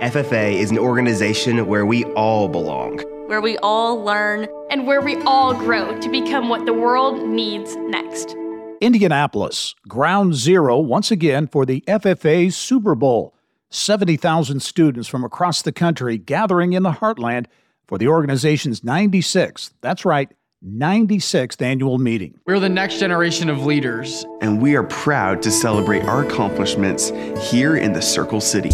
FFA 0.00 0.52
is 0.52 0.70
an 0.70 0.78
organization 0.78 1.66
where 1.66 1.84
we 1.84 2.04
all 2.14 2.46
belong, 2.46 3.00
where 3.26 3.40
we 3.40 3.58
all 3.58 4.00
learn, 4.00 4.46
and 4.70 4.86
where 4.86 5.00
we 5.00 5.16
all 5.22 5.52
grow 5.54 5.98
to 5.98 6.08
become 6.08 6.48
what 6.48 6.66
the 6.66 6.72
world 6.72 7.28
needs 7.28 7.74
next. 7.74 8.36
Indianapolis, 8.80 9.74
ground 9.88 10.36
zero 10.36 10.78
once 10.78 11.10
again 11.10 11.48
for 11.48 11.66
the 11.66 11.82
FFA 11.88 12.52
Super 12.52 12.94
Bowl. 12.94 13.34
70,000 13.70 14.60
students 14.60 15.08
from 15.08 15.24
across 15.24 15.62
the 15.62 15.72
country 15.72 16.16
gathering 16.16 16.74
in 16.74 16.84
the 16.84 16.92
heartland 16.92 17.46
for 17.88 17.98
the 17.98 18.06
organization's 18.06 18.82
96th, 18.82 19.72
that's 19.80 20.04
right, 20.04 20.30
96th 20.64 21.60
annual 21.60 21.98
meeting. 21.98 22.38
We're 22.46 22.60
the 22.60 22.68
next 22.68 23.00
generation 23.00 23.50
of 23.50 23.66
leaders. 23.66 24.24
And 24.42 24.62
we 24.62 24.76
are 24.76 24.84
proud 24.84 25.42
to 25.42 25.50
celebrate 25.50 26.04
our 26.04 26.24
accomplishments 26.24 27.10
here 27.50 27.76
in 27.76 27.94
the 27.94 28.02
Circle 28.02 28.40
City. 28.40 28.70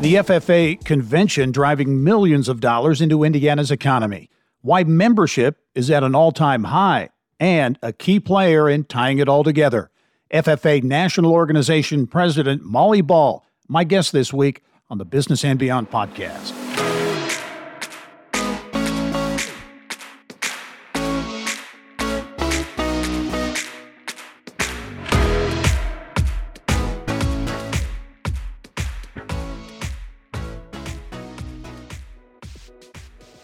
The 0.00 0.16
FFA 0.16 0.84
convention 0.84 1.52
driving 1.52 2.02
millions 2.02 2.48
of 2.48 2.60
dollars 2.60 3.00
into 3.00 3.22
Indiana's 3.22 3.70
economy. 3.70 4.28
Why 4.60 4.82
membership 4.82 5.58
is 5.74 5.88
at 5.88 6.02
an 6.02 6.14
all 6.16 6.32
time 6.32 6.64
high 6.64 7.10
and 7.38 7.78
a 7.80 7.92
key 7.92 8.18
player 8.18 8.68
in 8.68 8.84
tying 8.84 9.18
it 9.18 9.28
all 9.28 9.44
together. 9.44 9.90
FFA 10.32 10.82
National 10.82 11.32
Organization 11.32 12.08
President 12.08 12.62
Molly 12.64 13.02
Ball, 13.02 13.46
my 13.68 13.84
guest 13.84 14.12
this 14.12 14.32
week 14.32 14.62
on 14.90 14.98
the 14.98 15.04
Business 15.04 15.44
and 15.44 15.58
Beyond 15.58 15.90
podcast. 15.90 16.83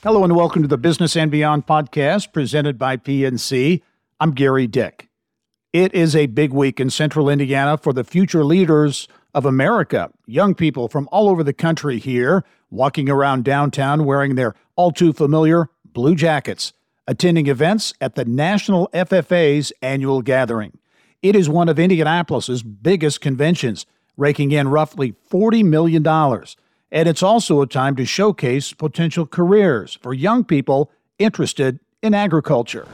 Hello 0.02 0.24
and 0.24 0.34
welcome 0.34 0.62
to 0.62 0.68
the 0.68 0.79
Business 0.79 1.15
and 1.15 1.30
Beyond 1.30 1.66
podcast 1.66 2.32
presented 2.32 2.79
by 2.79 2.96
PNC. 2.96 3.82
I'm 4.18 4.34
Gerry 4.34 4.66
Dick. 4.66 5.10
It 5.74 5.92
is 5.92 6.16
a 6.16 6.24
big 6.24 6.54
week 6.54 6.80
in 6.80 6.88
central 6.88 7.29
Indiana 7.29 7.76
for 7.76 7.92
the 7.92 8.02
future 8.02 8.42
leaders 8.42 9.09
of 9.34 9.45
America. 9.45 10.10
Young 10.24 10.54
people 10.54 10.88
from 10.88 11.07
all 11.12 11.29
over 11.29 11.45
the 11.45 11.52
country 11.52 11.98
here 11.98 12.46
walking 12.70 13.10
around 13.10 13.45
downtown 13.45 14.07
wearing 14.07 14.37
their 14.37 14.54
all 14.74 14.90
too 14.90 15.12
familiar 15.12 15.68
blue 15.84 16.14
jackets, 16.14 16.73
attending 17.07 17.46
events 17.46 17.92
at 18.01 18.14
the 18.14 18.24
National 18.24 18.88
FFA's 18.95 19.70
annual 19.82 20.23
gathering. 20.23 20.79
It 21.20 21.37
is 21.37 21.51
one 21.51 21.68
of 21.68 21.79
Indianapolis's 21.79 22.62
biggest 22.62 23.20
conventions, 23.20 23.85
raking 24.16 24.52
in 24.52 24.68
roughly 24.68 25.14
$40 25.30 25.62
million 25.62 26.02
and 26.93 27.09
it's 27.09 27.23
also 27.23 27.60
a 27.63 27.66
time 27.66 27.96
to 27.96 28.05
showcase 28.05 28.73
potential 28.73 29.27
careers 29.27 29.99
for 30.02 30.13
young 30.13 30.45
people 30.45 30.91
interested 31.19 31.79
in 32.02 32.15
agriculture. 32.15 32.87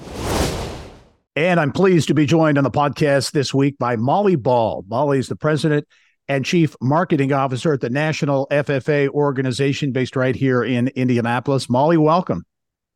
And 1.34 1.61
I'm 1.61 1.72
pleased 1.72 2.08
to 2.08 2.14
be 2.14 2.27
joined 2.27 2.58
on 2.58 2.64
the 2.64 2.70
podcast 2.70 3.33
this 3.33 3.53
week 3.53 3.78
by 3.78 3.97
Molly 3.97 4.36
Ball. 4.36 4.84
Molly 4.88 5.19
is 5.19 5.28
the 5.28 5.36
president 5.36 5.86
and 6.28 6.44
chief 6.44 6.75
marketing 6.80 7.33
officer 7.33 7.72
at 7.72 7.80
the 7.80 7.91
National 7.91 8.47
FFA 8.50 9.08
organization 9.08 9.92
based 9.92 10.16
right 10.16 10.34
here 10.34 10.64
in 10.64 10.88
Indianapolis. 10.88 11.69
Molly, 11.69 11.98
welcome. 11.98 12.44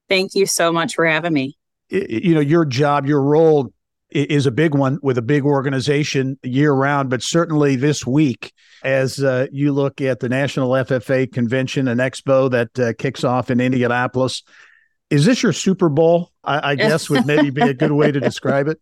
Thank 0.09 0.35
you 0.35 0.47
so 0.47 0.73
much 0.73 0.95
for 0.95 1.07
having 1.07 1.33
me. 1.33 1.57
You 1.91 2.35
know, 2.35 2.41
your 2.41 2.65
job, 2.65 3.07
your 3.07 3.23
role 3.23 3.73
is 4.11 4.47
a 4.47 4.51
big 4.51 4.75
one 4.75 4.99
with 5.03 5.19
a 5.19 5.23
big 5.23 5.45
organization 5.45 6.39
year 6.43 6.73
round, 6.73 7.11
but 7.11 7.23
certainly 7.23 7.77
this 7.77 8.07
week, 8.07 8.53
as 8.83 9.23
uh, 9.23 9.47
you 9.53 9.73
look 9.73 10.01
at 10.01 10.21
the 10.21 10.29
National 10.29 10.71
FFA 10.71 11.33
convention 11.33 11.89
and 11.89 12.01
expo 12.01 12.51
that 12.51 12.79
uh, 12.79 12.93
kicks 12.99 13.25
off 13.25 13.51
in 13.51 13.61
Indianapolis, 13.61 14.43
is 15.11 15.25
this 15.25 15.43
your 15.43 15.53
Super 15.53 15.89
Bowl? 15.89 16.33
I, 16.45 16.71
I 16.71 16.75
guess 16.75 17.11
would 17.11 17.27
maybe 17.27 17.51
be 17.51 17.63
a 17.63 17.75
good 17.75 17.93
way 17.93 18.13
to 18.13 18.21
describe 18.21 18.69
it. 18.69 18.81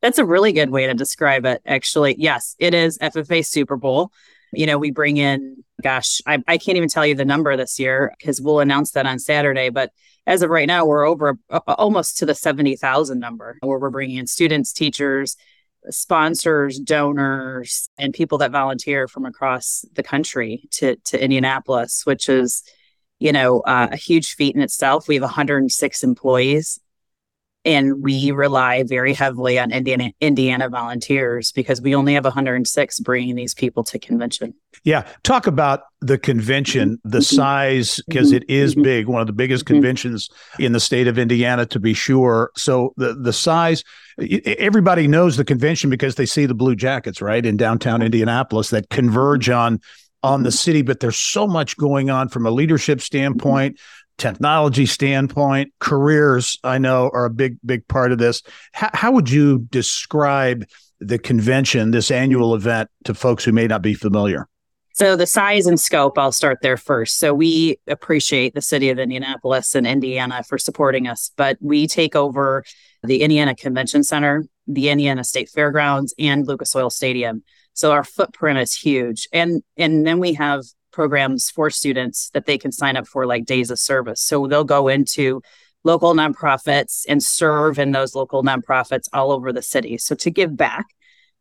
That's 0.00 0.18
a 0.18 0.24
really 0.24 0.52
good 0.52 0.70
way 0.70 0.86
to 0.86 0.94
describe 0.94 1.44
it, 1.44 1.60
actually. 1.66 2.14
Yes, 2.18 2.54
it 2.58 2.74
is 2.74 2.98
FFA 2.98 3.44
Super 3.44 3.76
Bowl. 3.76 4.12
You 4.52 4.66
know, 4.66 4.78
we 4.78 4.90
bring 4.90 5.16
in, 5.16 5.64
gosh, 5.82 6.20
I, 6.26 6.42
I 6.46 6.58
can't 6.58 6.76
even 6.76 6.88
tell 6.88 7.06
you 7.06 7.14
the 7.14 7.24
number 7.24 7.56
this 7.56 7.78
year 7.78 8.12
because 8.18 8.40
we'll 8.40 8.60
announce 8.60 8.92
that 8.92 9.06
on 9.06 9.18
Saturday, 9.18 9.68
but 9.68 9.92
as 10.26 10.42
of 10.42 10.50
right 10.50 10.66
now, 10.66 10.84
we're 10.84 11.06
over 11.06 11.38
uh, 11.48 11.60
almost 11.66 12.18
to 12.18 12.26
the 12.26 12.34
70,000 12.34 13.18
number 13.18 13.56
where 13.62 13.78
we're 13.78 13.90
bringing 13.90 14.18
in 14.18 14.26
students, 14.26 14.72
teachers, 14.72 15.36
sponsors, 15.88 16.78
donors, 16.78 17.88
and 17.98 18.12
people 18.12 18.38
that 18.38 18.50
volunteer 18.50 19.08
from 19.08 19.24
across 19.24 19.84
the 19.94 20.02
country 20.02 20.68
to, 20.72 20.96
to 20.96 21.22
Indianapolis, 21.22 22.04
which 22.04 22.28
is, 22.28 22.62
you 23.18 23.32
know, 23.32 23.60
uh, 23.60 23.88
a 23.92 23.96
huge 23.96 24.34
feat 24.34 24.54
in 24.54 24.60
itself. 24.60 25.08
We 25.08 25.14
have 25.14 25.22
106 25.22 26.02
employees 26.02 26.78
and 27.68 28.02
we 28.02 28.30
rely 28.30 28.82
very 28.82 29.12
heavily 29.12 29.58
on 29.58 29.70
Indiana, 29.70 30.10
Indiana 30.22 30.70
volunteers 30.70 31.52
because 31.52 31.82
we 31.82 31.94
only 31.94 32.14
have 32.14 32.24
106 32.24 33.00
bringing 33.00 33.34
these 33.34 33.52
people 33.52 33.84
to 33.84 33.98
convention. 33.98 34.54
Yeah, 34.84 35.06
talk 35.22 35.46
about 35.46 35.82
the 36.00 36.16
convention, 36.16 36.98
the 37.04 37.18
mm-hmm. 37.18 37.36
size 37.36 38.00
because 38.08 38.32
it 38.32 38.48
is 38.48 38.72
mm-hmm. 38.72 38.82
big, 38.82 39.06
one 39.06 39.20
of 39.20 39.26
the 39.26 39.34
biggest 39.34 39.66
mm-hmm. 39.66 39.74
conventions 39.74 40.30
in 40.58 40.72
the 40.72 40.80
state 40.80 41.08
of 41.08 41.18
Indiana 41.18 41.66
to 41.66 41.78
be 41.78 41.92
sure. 41.92 42.52
So 42.56 42.94
the 42.96 43.12
the 43.12 43.34
size, 43.34 43.84
everybody 44.18 45.06
knows 45.06 45.36
the 45.36 45.44
convention 45.44 45.90
because 45.90 46.14
they 46.14 46.26
see 46.26 46.46
the 46.46 46.54
blue 46.54 46.74
jackets 46.74 47.20
right 47.20 47.44
in 47.44 47.58
downtown 47.58 48.00
Indianapolis 48.00 48.70
that 48.70 48.88
converge 48.88 49.50
on 49.50 49.80
on 50.22 50.42
the 50.42 50.50
city, 50.50 50.82
but 50.82 51.00
there's 51.00 51.18
so 51.18 51.46
much 51.46 51.76
going 51.76 52.10
on 52.10 52.28
from 52.28 52.44
a 52.44 52.50
leadership 52.50 53.00
standpoint, 53.00 53.78
technology 54.18 54.84
standpoint, 54.84 55.72
careers, 55.78 56.58
I 56.62 56.78
know, 56.78 57.10
are 57.12 57.24
a 57.24 57.30
big, 57.30 57.56
big 57.64 57.86
part 57.88 58.12
of 58.12 58.18
this. 58.18 58.42
How, 58.72 58.90
how 58.92 59.12
would 59.12 59.30
you 59.30 59.60
describe 59.70 60.64
the 61.00 61.18
convention, 61.18 61.92
this 61.92 62.10
annual 62.10 62.54
event, 62.54 62.90
to 63.04 63.14
folks 63.14 63.44
who 63.44 63.52
may 63.52 63.66
not 63.66 63.80
be 63.80 63.94
familiar? 63.94 64.48
So, 64.94 65.14
the 65.14 65.26
size 65.26 65.66
and 65.66 65.78
scope, 65.78 66.18
I'll 66.18 66.32
start 66.32 66.58
there 66.60 66.76
first. 66.76 67.18
So, 67.18 67.32
we 67.32 67.78
appreciate 67.86 68.54
the 68.54 68.60
city 68.60 68.90
of 68.90 68.98
Indianapolis 68.98 69.76
and 69.76 69.86
Indiana 69.86 70.42
for 70.42 70.58
supporting 70.58 71.06
us, 71.06 71.30
but 71.36 71.56
we 71.60 71.86
take 71.86 72.16
over 72.16 72.64
the 73.04 73.22
Indiana 73.22 73.54
Convention 73.54 74.02
Center, 74.02 74.44
the 74.66 74.88
Indiana 74.88 75.22
State 75.22 75.50
Fairgrounds, 75.50 76.12
and 76.18 76.48
Lucas 76.48 76.74
Oil 76.74 76.90
Stadium. 76.90 77.44
So, 77.74 77.92
our 77.92 78.02
footprint 78.02 78.58
is 78.58 78.74
huge. 78.74 79.28
And, 79.32 79.62
and 79.76 80.04
then 80.04 80.18
we 80.18 80.34
have 80.34 80.64
programs 80.98 81.48
for 81.48 81.70
students 81.70 82.28
that 82.30 82.46
they 82.46 82.58
can 82.58 82.72
sign 82.72 82.96
up 82.96 83.06
for, 83.06 83.24
like 83.24 83.44
days 83.44 83.70
of 83.70 83.78
service. 83.78 84.20
So 84.20 84.48
they'll 84.48 84.64
go 84.64 84.88
into 84.88 85.40
local 85.84 86.12
nonprofits 86.12 87.04
and 87.08 87.22
serve 87.22 87.78
in 87.78 87.92
those 87.92 88.16
local 88.16 88.42
nonprofits 88.42 89.08
all 89.12 89.30
over 89.30 89.52
the 89.52 89.62
city. 89.62 89.96
So 89.96 90.16
to 90.16 90.28
give 90.28 90.56
back 90.56 90.86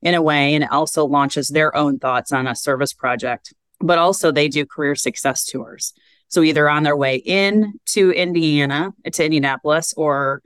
in 0.03 0.13
a 0.13 0.21
way, 0.21 0.53
and 0.53 0.63
it 0.63 0.71
also 0.71 1.05
launches 1.05 1.49
their 1.49 1.75
own 1.75 1.97
thoughts 1.97 2.31
on 2.31 2.45
a 2.45 2.53
service 2.53 2.93
project. 2.93 3.51
But 3.79 3.97
also, 3.97 4.31
they 4.31 4.47
do 4.47 4.63
career 4.63 4.93
success 4.93 5.43
tours. 5.43 5.91
So 6.27 6.43
either 6.43 6.69
on 6.69 6.83
their 6.83 6.95
way 6.95 7.15
in 7.15 7.79
to 7.95 8.11
Indiana, 8.11 8.91
to 9.11 9.25
Indianapolis, 9.25 9.95
or 9.97 10.43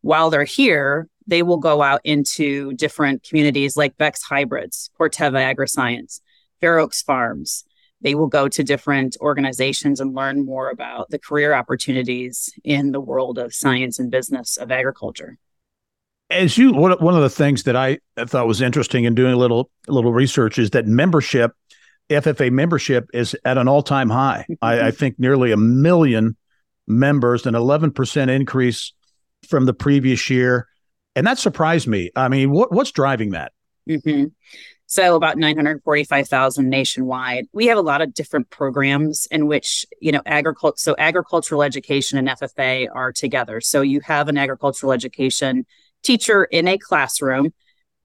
while 0.00 0.30
they're 0.30 0.44
here, 0.44 1.06
they 1.26 1.42
will 1.42 1.58
go 1.58 1.82
out 1.82 2.00
into 2.02 2.72
different 2.72 3.24
communities 3.24 3.76
like 3.76 3.98
Beck's 3.98 4.22
Hybrids, 4.22 4.88
Corteva 4.98 5.54
AgriScience, 5.54 6.20
Fair 6.62 6.78
Oaks 6.78 7.02
Farms, 7.02 7.64
they 8.00 8.14
will 8.14 8.26
go 8.26 8.48
to 8.48 8.62
different 8.62 9.16
organizations 9.20 10.00
and 10.00 10.14
learn 10.14 10.44
more 10.44 10.70
about 10.70 11.10
the 11.10 11.18
career 11.18 11.54
opportunities 11.54 12.52
in 12.62 12.92
the 12.92 13.00
world 13.00 13.38
of 13.38 13.54
science 13.54 13.98
and 13.98 14.10
business 14.10 14.56
of 14.56 14.70
agriculture. 14.70 15.38
As 16.30 16.56
you, 16.58 16.72
one 16.72 16.92
of 16.92 17.22
the 17.22 17.30
things 17.30 17.64
that 17.64 17.76
I 17.76 17.98
thought 18.18 18.46
was 18.46 18.60
interesting 18.60 19.04
in 19.04 19.14
doing 19.14 19.32
a 19.32 19.36
little 19.36 19.70
little 19.88 20.12
research 20.12 20.58
is 20.58 20.70
that 20.70 20.86
membership, 20.86 21.52
FFA 22.10 22.50
membership, 22.50 23.08
is 23.12 23.36
at 23.44 23.58
an 23.58 23.68
all 23.68 23.82
time 23.82 24.10
high. 24.10 24.46
I, 24.62 24.88
I 24.88 24.90
think 24.90 25.18
nearly 25.18 25.52
a 25.52 25.56
million 25.56 26.36
members, 26.86 27.46
an 27.46 27.54
eleven 27.54 27.90
percent 27.90 28.30
increase 28.30 28.92
from 29.48 29.66
the 29.66 29.74
previous 29.74 30.30
year, 30.30 30.66
and 31.14 31.26
that 31.26 31.38
surprised 31.38 31.86
me. 31.86 32.10
I 32.16 32.28
mean, 32.28 32.50
what 32.50 32.72
what's 32.72 32.90
driving 32.90 33.30
that? 33.30 33.52
Mm-hmm. 33.88 34.24
So 34.86 35.16
about 35.16 35.38
945,000 35.38 36.68
nationwide. 36.68 37.46
We 37.52 37.66
have 37.66 37.78
a 37.78 37.82
lot 37.82 38.02
of 38.02 38.12
different 38.12 38.50
programs 38.50 39.26
in 39.30 39.46
which, 39.46 39.86
you 40.00 40.12
know, 40.12 40.20
agriculture, 40.26 40.76
so 40.78 40.94
agricultural 40.98 41.62
education 41.62 42.18
and 42.18 42.28
FFA 42.28 42.88
are 42.94 43.10
together. 43.10 43.60
So 43.60 43.80
you 43.80 44.00
have 44.00 44.28
an 44.28 44.36
agricultural 44.36 44.92
education 44.92 45.64
teacher 46.02 46.44
in 46.44 46.68
a 46.68 46.76
classroom, 46.76 47.54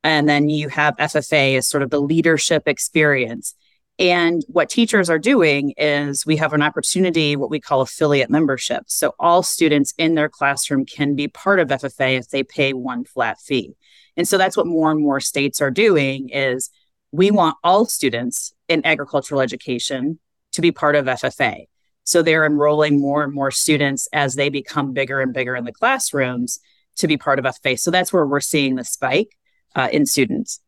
and 0.03 0.27
then 0.27 0.49
you 0.49 0.69
have 0.69 0.95
FFA 0.95 1.57
as 1.57 1.67
sort 1.67 1.83
of 1.83 1.89
the 1.89 2.01
leadership 2.01 2.63
experience. 2.65 3.55
And 3.99 4.45
what 4.47 4.69
teachers 4.69 5.09
are 5.09 5.19
doing 5.19 5.73
is 5.75 6.25
we 6.25 6.37
have 6.37 6.53
an 6.53 6.61
opportunity, 6.61 7.35
what 7.35 7.49
we 7.49 7.59
call 7.59 7.81
affiliate 7.81 8.29
membership. 8.29 8.83
So 8.87 9.13
all 9.19 9.43
students 9.43 9.93
in 9.97 10.15
their 10.15 10.29
classroom 10.29 10.85
can 10.85 11.15
be 11.15 11.27
part 11.27 11.59
of 11.59 11.67
FFA 11.67 12.17
if 12.17 12.29
they 12.29 12.43
pay 12.43 12.71
one 12.71 13.03
flat 13.03 13.41
fee. 13.41 13.75
And 14.19 14.27
so 14.27 14.37
that's 14.37 14.57
what 14.57 14.67
more 14.67 14.91
and 14.91 14.99
more 14.99 15.21
states 15.21 15.61
are 15.61 15.71
doing 15.71 16.27
is 16.27 16.69
we 17.13 17.31
want 17.31 17.55
all 17.63 17.85
students 17.85 18.53
in 18.67 18.85
agricultural 18.85 19.39
education 19.39 20.19
to 20.51 20.61
be 20.61 20.73
part 20.73 20.97
of 20.97 21.05
FFA. 21.05 21.67
So 22.03 22.21
they're 22.21 22.45
enrolling 22.45 22.99
more 22.99 23.23
and 23.23 23.33
more 23.33 23.49
students 23.49 24.09
as 24.11 24.35
they 24.35 24.49
become 24.49 24.91
bigger 24.91 25.21
and 25.21 25.33
bigger 25.33 25.55
in 25.55 25.63
the 25.63 25.71
classrooms 25.71 26.59
to 26.97 27.07
be 27.07 27.15
part 27.15 27.39
of 27.39 27.45
FFA. 27.45 27.79
So 27.79 27.91
that's 27.91 28.11
where 28.11 28.27
we're 28.27 28.41
seeing 28.41 28.75
the 28.75 28.83
spike 28.83 29.37
uh, 29.73 29.87
in 29.89 30.05
students. 30.05 30.59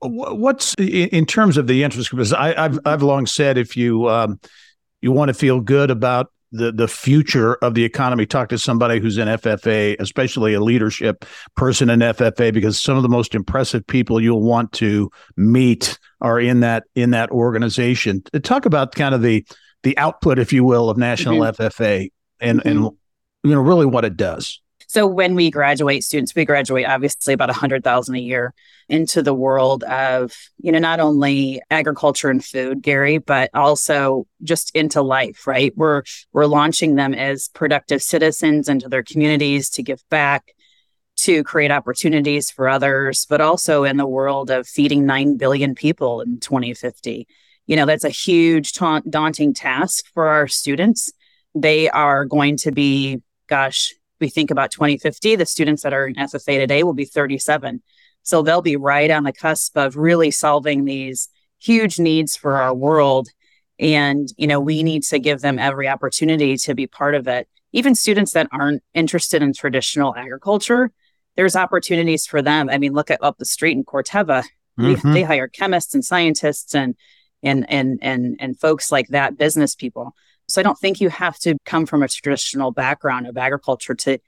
What's 0.00 0.72
in 0.74 1.26
terms 1.26 1.58
of 1.58 1.66
the 1.66 1.84
interest? 1.84 2.10
Because 2.10 2.32
I, 2.32 2.58
have 2.58 2.78
I've 2.86 3.02
long 3.02 3.26
said 3.26 3.58
if 3.58 3.76
you 3.76 4.08
um, 4.08 4.40
you 5.02 5.12
want 5.12 5.28
to 5.28 5.34
feel 5.34 5.60
good 5.60 5.90
about 5.90 6.32
the 6.52 6.72
the 6.72 6.88
future 6.88 7.54
of 7.56 7.74
the 7.74 7.84
economy, 7.84 8.26
talk 8.26 8.48
to 8.48 8.58
somebody 8.58 9.00
who's 9.00 9.18
in 9.18 9.28
FFA, 9.28 9.96
especially 10.00 10.54
a 10.54 10.60
leadership 10.60 11.24
person 11.56 11.90
in 11.90 12.00
FFA, 12.00 12.52
because 12.52 12.80
some 12.80 12.96
of 12.96 13.02
the 13.02 13.08
most 13.08 13.34
impressive 13.34 13.86
people 13.86 14.20
you'll 14.20 14.42
want 14.42 14.72
to 14.72 15.10
meet 15.36 15.98
are 16.20 16.40
in 16.40 16.60
that 16.60 16.84
in 16.94 17.10
that 17.10 17.30
organization. 17.30 18.22
Talk 18.42 18.66
about 18.66 18.94
kind 18.94 19.14
of 19.14 19.22
the 19.22 19.46
the 19.82 19.96
output, 19.96 20.38
if 20.38 20.52
you 20.52 20.64
will, 20.64 20.90
of 20.90 20.96
National 20.96 21.38
mm-hmm. 21.38 21.62
FFA 21.62 22.10
and 22.40 22.60
mm-hmm. 22.60 22.68
and 22.68 22.90
you 23.44 23.50
know 23.50 23.60
really 23.60 23.86
what 23.86 24.04
it 24.04 24.16
does. 24.16 24.60
So 24.90 25.06
when 25.06 25.36
we 25.36 25.52
graduate 25.52 26.02
students, 26.02 26.34
we 26.34 26.44
graduate 26.44 26.84
obviously 26.84 27.32
about 27.32 27.48
a 27.48 27.52
hundred 27.52 27.84
thousand 27.84 28.16
a 28.16 28.18
year 28.18 28.52
into 28.88 29.22
the 29.22 29.32
world 29.32 29.84
of, 29.84 30.32
you 30.58 30.72
know, 30.72 30.80
not 30.80 30.98
only 30.98 31.62
agriculture 31.70 32.28
and 32.28 32.44
food, 32.44 32.82
Gerry, 32.82 33.18
but 33.18 33.50
also 33.54 34.26
just 34.42 34.74
into 34.74 35.00
life, 35.00 35.46
right? 35.46 35.72
We're 35.76 36.02
we're 36.32 36.46
launching 36.46 36.96
them 36.96 37.14
as 37.14 37.46
productive 37.54 38.02
citizens 38.02 38.68
into 38.68 38.88
their 38.88 39.04
communities 39.04 39.70
to 39.70 39.84
give 39.84 40.02
back, 40.10 40.56
to 41.18 41.44
create 41.44 41.70
opportunities 41.70 42.50
for 42.50 42.68
others, 42.68 43.28
but 43.30 43.40
also 43.40 43.84
in 43.84 43.96
the 43.96 44.08
world 44.08 44.50
of 44.50 44.66
feeding 44.66 45.06
9 45.06 45.36
billion 45.36 45.76
people 45.76 46.20
in 46.20 46.40
2050. 46.40 47.28
You 47.68 47.76
know, 47.76 47.86
that's 47.86 48.02
a 48.02 48.08
huge 48.08 48.72
ta- 48.72 49.02
daunting 49.08 49.54
task 49.54 50.06
for 50.14 50.26
our 50.26 50.48
students. 50.48 51.12
They 51.54 51.88
are 51.88 52.24
going 52.24 52.56
to 52.56 52.72
be, 52.72 53.22
gosh, 53.46 53.94
we 54.20 54.28
think 54.28 54.50
about 54.50 54.70
2050, 54.70 55.36
the 55.36 55.46
students 55.46 55.82
that 55.82 55.92
are 55.92 56.06
in 56.06 56.14
FFA 56.14 56.58
today 56.58 56.82
will 56.82 56.94
be 56.94 57.04
37. 57.04 57.82
So 58.22 58.42
they'll 58.42 58.62
be 58.62 58.76
right 58.76 59.10
on 59.10 59.24
the 59.24 59.32
cusp 59.32 59.76
of 59.76 59.96
really 59.96 60.30
solving 60.30 60.84
these 60.84 61.28
huge 61.58 61.98
needs 61.98 62.36
for 62.36 62.56
our 62.56 62.74
world. 62.74 63.28
And, 63.78 64.28
you 64.36 64.46
know, 64.46 64.60
we 64.60 64.82
need 64.82 65.02
to 65.04 65.18
give 65.18 65.40
them 65.40 65.58
every 65.58 65.88
opportunity 65.88 66.56
to 66.58 66.74
be 66.74 66.86
part 66.86 67.14
of 67.14 67.26
it. 67.28 67.48
Even 67.72 67.94
students 67.94 68.32
that 68.32 68.48
aren't 68.52 68.82
interested 68.94 69.42
in 69.42 69.52
traditional 69.52 70.14
agriculture, 70.14 70.90
there's 71.36 71.56
opportunities 71.56 72.26
for 72.26 72.42
them. 72.42 72.68
I 72.68 72.78
mean, 72.78 72.92
look 72.92 73.10
at 73.10 73.22
up 73.22 73.38
the 73.38 73.44
street 73.44 73.76
in 73.76 73.84
Corteva. 73.84 74.44
Mm-hmm. 74.78 75.12
They, 75.12 75.20
they 75.20 75.22
hire 75.22 75.48
chemists 75.48 75.94
and 75.94 76.04
scientists 76.04 76.74
and 76.74 76.94
and 77.42 77.64
and 77.70 77.98
and 78.02 78.36
and 78.38 78.58
folks 78.58 78.92
like 78.92 79.08
that, 79.08 79.38
business 79.38 79.74
people. 79.74 80.14
So 80.50 80.60
I 80.60 80.64
don't 80.64 80.78
think 80.78 81.00
you 81.00 81.08
have 81.10 81.38
to 81.40 81.56
come 81.64 81.86
from 81.86 82.02
a 82.02 82.08
traditional 82.08 82.72
background 82.72 83.26
of 83.26 83.36
agriculture 83.36 83.94
to 83.94 84.18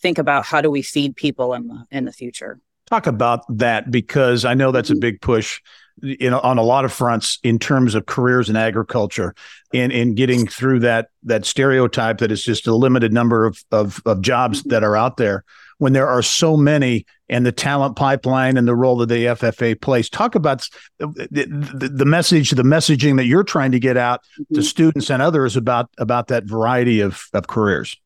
think 0.00 0.18
about 0.18 0.44
how 0.44 0.60
do 0.60 0.70
we 0.70 0.82
feed 0.82 1.16
people 1.16 1.54
in 1.54 1.68
the 1.68 1.84
in 1.90 2.04
the 2.04 2.12
future. 2.12 2.60
Talk 2.88 3.06
about 3.06 3.44
that 3.58 3.90
because 3.90 4.44
I 4.44 4.54
know 4.54 4.70
that's 4.70 4.90
a 4.90 4.92
mm-hmm. 4.92 5.00
big 5.00 5.20
push 5.20 5.60
know 6.02 6.40
on 6.40 6.58
a 6.58 6.62
lot 6.62 6.84
of 6.84 6.92
fronts 6.92 7.38
in 7.42 7.58
terms 7.58 7.94
of 7.94 8.06
careers 8.06 8.50
in 8.50 8.56
agriculture 8.56 9.34
and 9.72 9.92
in 9.92 10.14
getting 10.14 10.46
through 10.46 10.80
that 10.80 11.08
that 11.22 11.46
stereotype 11.46 12.18
that 12.18 12.30
is 12.30 12.44
just 12.44 12.66
a 12.66 12.74
limited 12.74 13.12
number 13.12 13.46
of 13.46 13.64
of, 13.70 14.00
of 14.04 14.20
jobs 14.20 14.60
mm-hmm. 14.60 14.70
that 14.70 14.84
are 14.84 14.96
out 14.96 15.16
there 15.16 15.44
when 15.78 15.92
there 15.92 16.08
are 16.08 16.22
so 16.22 16.56
many 16.56 17.04
and 17.28 17.44
the 17.44 17.52
talent 17.52 17.96
pipeline 17.96 18.56
and 18.56 18.66
the 18.66 18.74
role 18.74 18.96
that 18.98 19.08
the 19.08 19.26
FFA 19.26 19.80
plays. 19.80 20.08
Talk 20.08 20.34
about 20.34 20.68
the, 20.98 21.06
the, 21.30 21.88
the 21.88 22.04
message, 22.04 22.50
the 22.50 22.62
messaging 22.62 23.16
that 23.16 23.26
you're 23.26 23.44
trying 23.44 23.72
to 23.72 23.80
get 23.80 23.96
out 23.96 24.20
mm-hmm. 24.40 24.54
to 24.54 24.62
students 24.62 25.10
and 25.10 25.20
others 25.20 25.56
about 25.56 25.90
about 25.98 26.28
that 26.28 26.44
variety 26.44 27.00
of, 27.00 27.24
of 27.32 27.46
careers. 27.46 27.96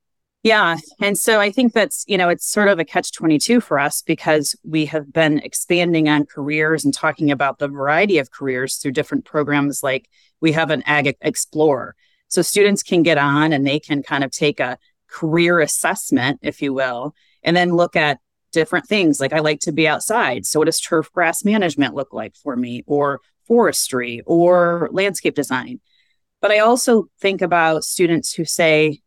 Yeah. 0.43 0.78
And 1.00 1.19
so 1.19 1.38
I 1.38 1.50
think 1.50 1.75
that's, 1.75 2.02
you 2.08 2.17
know, 2.17 2.31
it's 2.31 2.46
sort 2.46 2.69
of 2.69 2.78
a 2.78 2.84
catch 2.84 3.12
22 3.12 3.61
for 3.61 3.78
us 3.78 4.00
because 4.00 4.56
we 4.64 4.87
have 4.87 5.12
been 5.12 5.38
expanding 5.40 6.08
on 6.08 6.25
careers 6.25 6.82
and 6.82 6.94
talking 6.94 7.31
about 7.31 7.58
the 7.58 7.69
variety 7.69 8.16
of 8.16 8.31
careers 8.31 8.76
through 8.76 8.93
different 8.93 9.26
programs 9.26 9.82
like 9.82 10.08
we 10.40 10.52
have 10.52 10.70
an 10.70 10.82
Ag 10.87 11.14
Explorer. 11.20 11.94
So 12.28 12.40
students 12.40 12.82
can 12.82 13.02
get 13.02 13.19
on 13.19 13.52
and 13.52 13.66
they 13.66 13.78
can 13.78 14.02
kind 14.02 14.25
of 14.25 14.31
take 14.31 14.61
a 14.61 14.78
career 15.11 15.61
assessment, 15.61 16.38
if 16.43 16.62
you 16.62 16.73
will, 16.73 17.14
and 17.42 17.56
then 17.56 17.75
look 17.75 17.96
at 17.96 18.19
different 18.52 18.87
things. 18.87 19.20
Like 19.20 19.32
I 19.32 19.40
like 19.40 19.60
to 19.60 19.72
be 19.72 19.87
outside. 19.87 20.46
So 20.46 20.60
what 20.60 20.66
does 20.66 20.81
turf 20.81 21.10
grass 21.12 21.44
management 21.44 21.94
look 21.94 22.12
like 22.12 22.34
for 22.37 22.56
me 22.56 22.82
or 22.87 23.20
forestry 23.46 24.22
or 24.26 24.88
landscape 24.92 25.34
design? 25.34 25.81
But 26.40 26.50
I 26.50 26.58
also 26.60 27.08
think 27.20 27.42
about 27.42 27.84
students 27.84 28.32
who 28.32 28.44
say, 28.44 29.00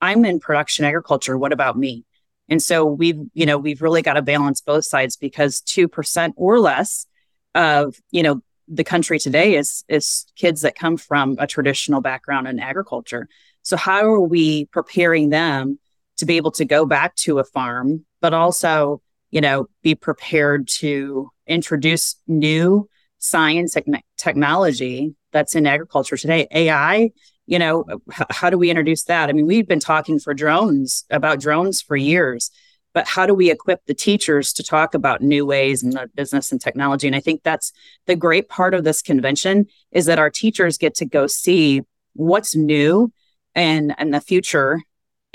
I'm 0.00 0.24
in 0.24 0.38
production 0.38 0.84
agriculture. 0.84 1.36
What 1.36 1.52
about 1.52 1.76
me? 1.76 2.04
And 2.48 2.62
so 2.62 2.84
we've, 2.84 3.20
you 3.34 3.46
know, 3.46 3.58
we've 3.58 3.82
really 3.82 4.00
got 4.00 4.14
to 4.14 4.22
balance 4.22 4.60
both 4.60 4.84
sides 4.84 5.16
because 5.16 5.60
2% 5.62 6.32
or 6.36 6.60
less 6.60 7.06
of, 7.54 7.96
you 8.10 8.22
know, 8.22 8.40
the 8.68 8.84
country 8.84 9.18
today 9.18 9.56
is 9.56 9.84
is 9.88 10.26
kids 10.36 10.60
that 10.60 10.76
come 10.76 10.96
from 10.96 11.36
a 11.38 11.46
traditional 11.46 12.00
background 12.00 12.46
in 12.46 12.60
agriculture. 12.60 13.28
So 13.62 13.76
how 13.76 14.04
are 14.04 14.20
we 14.20 14.66
preparing 14.66 15.30
them 15.30 15.78
to 16.18 16.26
be 16.26 16.36
able 16.36 16.50
to 16.52 16.64
go 16.64 16.86
back 16.86 17.14
to 17.16 17.38
a 17.38 17.44
farm, 17.44 18.04
but 18.20 18.34
also, 18.34 19.00
you 19.30 19.40
know, 19.40 19.66
be 19.82 19.94
prepared 19.94 20.68
to 20.68 21.30
introduce 21.46 22.16
new 22.26 22.88
science 23.18 23.76
and 23.76 24.00
technology 24.16 25.14
that's 25.32 25.54
in 25.54 25.66
agriculture 25.66 26.16
today. 26.16 26.46
AI, 26.52 27.10
you 27.46 27.58
know, 27.58 27.84
how 28.30 28.50
do 28.50 28.58
we 28.58 28.70
introduce 28.70 29.04
that? 29.04 29.28
I 29.28 29.32
mean, 29.32 29.46
we've 29.46 29.66
been 29.66 29.80
talking 29.80 30.18
for 30.18 30.34
drones 30.34 31.04
about 31.10 31.40
drones 31.40 31.80
for 31.80 31.96
years, 31.96 32.50
but 32.92 33.06
how 33.06 33.26
do 33.26 33.34
we 33.34 33.50
equip 33.50 33.84
the 33.86 33.94
teachers 33.94 34.52
to 34.54 34.62
talk 34.62 34.94
about 34.94 35.22
new 35.22 35.46
ways 35.46 35.82
in 35.82 35.90
the 35.90 36.10
business 36.14 36.52
and 36.52 36.60
technology? 36.60 37.06
And 37.06 37.16
I 37.16 37.20
think 37.20 37.42
that's 37.42 37.72
the 38.06 38.16
great 38.16 38.48
part 38.48 38.74
of 38.74 38.84
this 38.84 39.02
convention 39.02 39.66
is 39.92 40.06
that 40.06 40.18
our 40.18 40.30
teachers 40.30 40.78
get 40.78 40.94
to 40.96 41.06
go 41.06 41.26
see 41.26 41.82
what's 42.14 42.54
new 42.54 43.12
and 43.54 43.94
and 43.98 44.12
the 44.12 44.20
future 44.20 44.80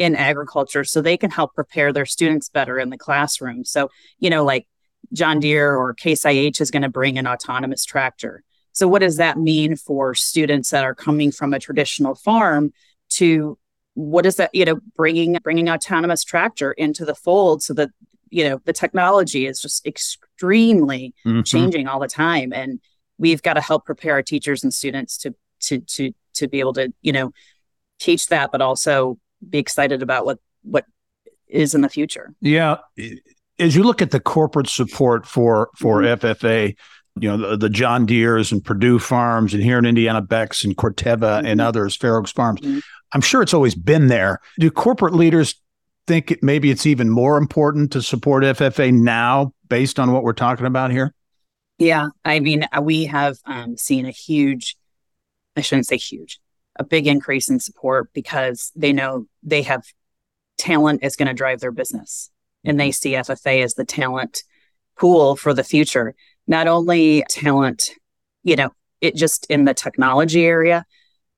in 0.04 0.16
agriculture 0.16 0.84
so 0.84 1.02
they 1.02 1.18
can 1.18 1.32
help 1.32 1.56
prepare 1.56 1.94
their 1.94 2.06
students 2.06 2.50
better 2.50 2.78
in 2.78 2.90
the 2.90 2.98
classroom. 2.98 3.64
So, 3.64 3.90
you 4.20 4.30
know, 4.30 4.44
like 4.44 4.68
John 5.14 5.40
Deere 5.40 5.76
or 5.76 5.94
Case 5.94 6.26
IH 6.26 6.60
is 6.60 6.72
going 6.72 6.84
to 6.84 6.90
bring 6.90 7.18
an 7.18 7.28
autonomous 7.28 7.86
tractor. 7.86 8.44
So, 8.74 8.88
what 8.88 9.00
does 9.00 9.18
that 9.18 9.38
mean 9.38 9.76
for 9.76 10.14
students 10.14 10.72
that 10.72 10.84
are 10.84 10.96
coming 10.96 11.32
from 11.32 11.54
a 11.54 11.60
traditional 11.60 12.16
farm 12.16 12.74
to 13.12 13.58
what 13.94 14.26
is 14.26 14.38
that, 14.38 14.50
you 14.54 14.66
know, 14.66 14.80
bringing 14.96 15.38
bringing 15.44 15.70
autonomous 15.70 16.24
tractor 16.24 16.72
into 16.74 17.06
the 17.06 17.16
fold 17.16 17.64
so 17.64 17.74
that 17.76 17.90
you 18.30 18.44
know 18.50 18.60
the 18.66 18.74
technology 18.74 19.46
is 19.46 19.62
just 19.62 19.86
extremely 19.86 21.14
mm-hmm. 21.26 21.44
changing 21.44 21.88
all 21.88 22.00
the 22.00 22.08
time 22.08 22.52
and 22.52 22.80
we've 23.20 23.44
got 23.44 23.54
to 23.54 23.62
help 23.62 23.86
prepare 23.86 24.14
our 24.14 24.24
teachers 24.24 24.64
and 24.64 24.74
students 24.74 25.18
to 25.20 25.36
to 25.60 25.80
to 25.82 26.12
to 26.34 26.48
be 26.48 26.60
able 26.60 26.74
to 26.74 26.92
you 27.04 27.12
know 27.12 27.32
teach 28.00 28.28
that 28.28 28.52
but 28.52 28.60
also 28.60 29.20
be 29.50 29.60
excited 29.60 30.02
about 30.02 30.26
what 30.26 30.40
what 30.64 30.86
is 31.48 31.76
in 31.76 31.82
the 31.82 31.90
future. 31.90 32.34
Yeah, 32.42 32.78
as 33.60 33.76
you 33.76 33.84
look 33.84 34.02
at 34.02 34.12
the 34.12 34.20
corporate 34.20 34.68
support 34.68 35.26
for 35.26 35.70
for 35.78 36.02
mm-hmm. 36.02 36.26
FFA, 36.26 36.76
you 37.20 37.30
know 37.30 37.38
the, 37.38 37.58
the, 37.58 37.70
John 37.70 38.06
Deere's 38.06 38.52
and 38.52 38.64
Perdue 38.64 39.00
Farms, 39.00 39.54
and 39.54 39.64
here 39.64 39.78
in 39.78 39.86
Indiana 39.86 40.22
Becks 40.22 40.64
and 40.64 40.76
Corteva 40.76 41.18
mm-hmm. 41.18 41.48
and 41.48 41.62
others, 41.62 41.96
Fair 41.96 42.18
Oaks 42.18 42.32
Farms. 42.32 42.62
Mm-hmm. 42.62 42.80
I'm 43.12 43.22
sure 43.22 43.42
it's 43.42 43.54
always 43.54 43.76
been 43.76 44.08
there. 44.08 44.40
Do 44.60 44.72
corporate 44.72 45.14
leaders 45.14 45.56
think 46.08 46.32
it, 46.32 46.44
maybe 46.44 46.72
it's 46.72 46.86
even 46.86 47.10
more 47.10 47.38
important 47.38 47.92
to 47.92 48.02
support 48.02 48.44
FFA 48.44 48.92
now, 48.94 49.54
based 49.70 50.00
on 50.00 50.12
what 50.12 50.24
we're 50.24 50.34
talking 50.34 50.66
about 50.66 50.92
here? 50.92 51.14
Yeah, 51.78 52.08
I 52.24 52.40
mean, 52.40 52.66
we 52.82 53.06
have 53.06 53.38
um, 53.46 53.78
seen 53.78 54.06
a 54.06 54.12
huge, 54.12 54.78
I 55.56 55.62
shouldn't 55.62 55.88
say 55.88 55.98
huge, 55.98 56.40
a 56.78 56.84
big 56.84 57.08
increase 57.08 57.50
in 57.50 57.60
support 57.60 58.12
because 58.14 58.72
they 58.76 58.94
know 58.94 59.28
they 59.44 59.62
have 59.62 59.84
talent 60.58 61.04
is 61.04 61.16
going 61.16 61.28
to 61.28 61.34
drive 61.34 61.60
their 61.60 61.72
business 61.72 62.32
and 62.64 62.80
they 62.80 62.90
mm-hmm. 62.90 62.92
see 62.94 63.12
FFA 63.12 63.64
as 63.64 63.74
the 63.76 63.86
talent 63.86 64.44
pool 64.98 65.36
for 65.36 65.54
the 65.54 65.64
future. 65.64 66.16
Not 66.48 66.68
only 66.68 67.24
talent, 67.30 67.92
you 68.44 68.56
know, 68.56 68.72
it 69.02 69.16
just 69.16 69.46
in 69.50 69.66
the 69.66 69.74
technology 69.74 70.46
area, 70.46 70.86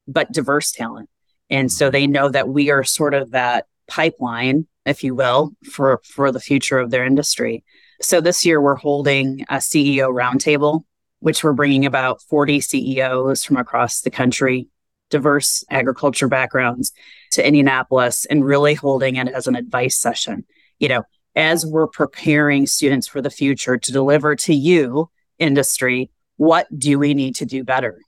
but 0.08 0.32
diverse 0.32 0.72
talent. 0.72 1.10
And 1.50 1.72
so 1.72 1.86
mm-hmm. 1.86 1.94
they 1.94 2.08
know 2.08 2.30
that 2.30 2.50
we 2.50 2.70
are 2.70 2.84
sort 2.84 3.14
of 3.14 3.32
that 3.32 3.66
pipeline, 3.88 4.68
if 4.86 5.04
you 5.04 5.16
will, 5.16 5.52
for 5.72 6.02
for 6.04 6.32
the 6.32 6.40
future 6.40 6.80
of 6.80 6.92
their 6.92 7.06
industry. 7.06 7.64
So 8.02 8.22
this 8.22 8.46
year 8.46 8.62
we're 8.62 8.76
holding 8.76 9.42
a 9.50 9.56
CEO 9.56 10.10
roundtable, 10.10 10.84
which 11.20 11.44
we're 11.44 11.54
bringing 11.54 11.86
about 11.86 12.22
40 12.24 12.60
CEOs 12.62 13.44
from 13.44 13.58
across 13.58 14.02
the 14.02 14.12
country 14.12 14.68
diverse 15.10 15.64
agriculture 15.70 16.28
backgrounds 16.28 16.92
to 17.32 17.46
Indianapolis 17.46 18.26
and 18.26 18.46
really 18.46 18.74
holding 18.74 19.16
it 19.16 19.28
as 19.28 19.48
an 19.48 19.56
advice 19.56 19.98
session. 19.98 20.46
You 20.80 20.90
know, 20.90 21.04
as 21.36 21.66
we're 21.66 21.88
preparing 21.88 22.66
students 22.66 23.08
for 23.08 23.22
the 23.22 23.30
future 23.30 23.78
to 23.78 23.92
deliver 23.92 24.36
to 24.36 24.54
you, 24.54 25.10
industry, 25.38 26.10
what 26.38 26.68
do 26.78 26.98
we 27.00 27.14
need 27.14 27.36
to 27.36 27.46
do 27.46 27.64
better? 27.64 28.00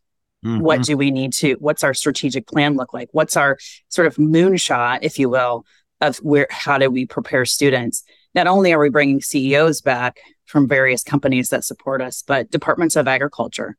Mm-hmm. 0.46 0.62
What 0.62 0.84
do 0.84 0.96
we 0.98 1.12
need 1.12 1.34
to, 1.34 1.54
what's 1.60 1.84
our 1.84 1.94
strategic 1.94 2.48
plan 2.48 2.75
look 2.75 2.94
like? 2.94 3.10
What's 3.12 3.36
our 3.36 3.58
sort 3.89 4.08
of 4.08 4.16
moonshot, 4.16 5.00
if 5.01 5.20
you 5.20 5.30
will, 5.30 5.66
of 6.00 6.18
where, 6.18 6.48
how 6.50 6.77
do 6.77 6.89
we 6.89 7.06
prepare 7.06 7.46
students? 7.46 8.04
Not 8.36 8.48
only 8.48 8.72
are 8.72 8.80
we 8.80 8.89
bringing 8.89 9.22
CEOs 9.22 9.82
back 9.82 10.20
from 10.46 10.68
various 10.68 11.04
companies 11.04 11.50
that 11.50 11.66
support 11.66 12.01
us, 12.01 12.24
but 12.25 12.51
departments 12.51 12.96
of 12.96 13.08
agriculture. 13.08 13.75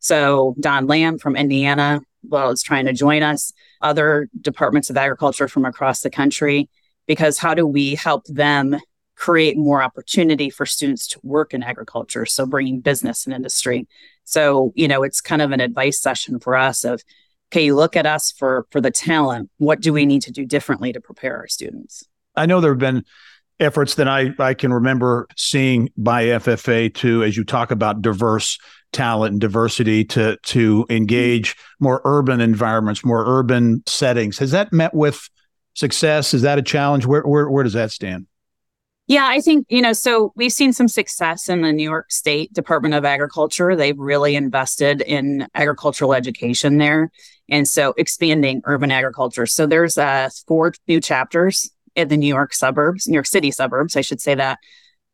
So 0.00 0.56
Don 0.58 0.86
Lamb 0.86 1.18
from 1.18 1.36
Indiana, 1.36 2.00
well, 2.22 2.50
is 2.50 2.62
trying 2.62 2.86
to 2.86 2.92
join 2.92 3.22
us, 3.22 3.52
other 3.80 4.28
departments 4.40 4.90
of 4.90 4.96
agriculture 4.96 5.48
from 5.48 5.64
across 5.64 6.00
the 6.00 6.10
country, 6.10 6.68
because 7.06 7.38
how 7.38 7.54
do 7.54 7.66
we 7.66 7.94
help 7.94 8.24
them 8.26 8.78
create 9.16 9.56
more 9.56 9.82
opportunity 9.82 10.48
for 10.48 10.64
students 10.64 11.06
to 11.08 11.20
work 11.22 11.52
in 11.52 11.62
agriculture? 11.62 12.24
So 12.24 12.46
bringing 12.46 12.80
business 12.80 13.26
and 13.26 13.34
industry. 13.34 13.86
So, 14.24 14.72
you 14.74 14.88
know, 14.88 15.02
it's 15.02 15.20
kind 15.20 15.42
of 15.42 15.52
an 15.52 15.60
advice 15.60 16.00
session 16.00 16.40
for 16.40 16.56
us 16.56 16.84
of, 16.84 17.02
okay, 17.50 17.64
you 17.64 17.74
look 17.74 17.96
at 17.96 18.06
us 18.06 18.30
for 18.30 18.66
for 18.70 18.80
the 18.80 18.90
talent. 18.90 19.50
What 19.58 19.80
do 19.80 19.92
we 19.92 20.06
need 20.06 20.22
to 20.22 20.32
do 20.32 20.46
differently 20.46 20.92
to 20.92 21.00
prepare 21.00 21.36
our 21.36 21.48
students? 21.48 22.04
I 22.36 22.46
know 22.46 22.60
there 22.60 22.72
have 22.72 22.78
been 22.78 23.04
efforts 23.58 23.96
that 23.96 24.08
I, 24.08 24.30
I 24.38 24.54
can 24.54 24.72
remember 24.72 25.28
seeing 25.36 25.90
by 25.96 26.24
FFA 26.26 26.94
to, 26.94 27.22
as 27.22 27.36
you 27.36 27.44
talk 27.44 27.70
about 27.70 28.00
diverse 28.00 28.58
talent 28.92 29.32
and 29.32 29.40
diversity 29.40 30.04
to 30.04 30.36
to 30.44 30.86
engage 30.90 31.56
more 31.78 32.00
urban 32.04 32.40
environments, 32.40 33.04
more 33.04 33.24
urban 33.26 33.82
settings. 33.86 34.38
Has 34.38 34.50
that 34.50 34.72
met 34.72 34.94
with 34.94 35.28
success? 35.74 36.34
Is 36.34 36.42
that 36.42 36.58
a 36.58 36.62
challenge? 36.62 37.06
Where 37.06 37.22
where 37.22 37.48
where 37.48 37.64
does 37.64 37.74
that 37.74 37.90
stand? 37.90 38.26
Yeah, 39.06 39.26
I 39.28 39.40
think, 39.40 39.66
you 39.68 39.82
know, 39.82 39.92
so 39.92 40.32
we've 40.36 40.52
seen 40.52 40.72
some 40.72 40.86
success 40.86 41.48
in 41.48 41.62
the 41.62 41.72
New 41.72 41.82
York 41.82 42.12
State 42.12 42.52
Department 42.52 42.94
of 42.94 43.04
Agriculture. 43.04 43.74
They've 43.74 43.98
really 43.98 44.36
invested 44.36 45.00
in 45.00 45.48
agricultural 45.52 46.14
education 46.14 46.78
there. 46.78 47.10
And 47.48 47.66
so 47.66 47.92
expanding 47.96 48.62
urban 48.66 48.92
agriculture. 48.92 49.46
So 49.46 49.66
there's 49.66 49.98
uh, 49.98 50.28
four 50.46 50.74
new 50.86 51.00
chapters 51.00 51.68
in 51.96 52.06
the 52.06 52.16
New 52.16 52.28
York 52.28 52.54
suburbs, 52.54 53.08
New 53.08 53.14
York 53.14 53.26
City 53.26 53.50
suburbs, 53.50 53.96
I 53.96 54.02
should 54.02 54.20
say 54.20 54.36
that. 54.36 54.58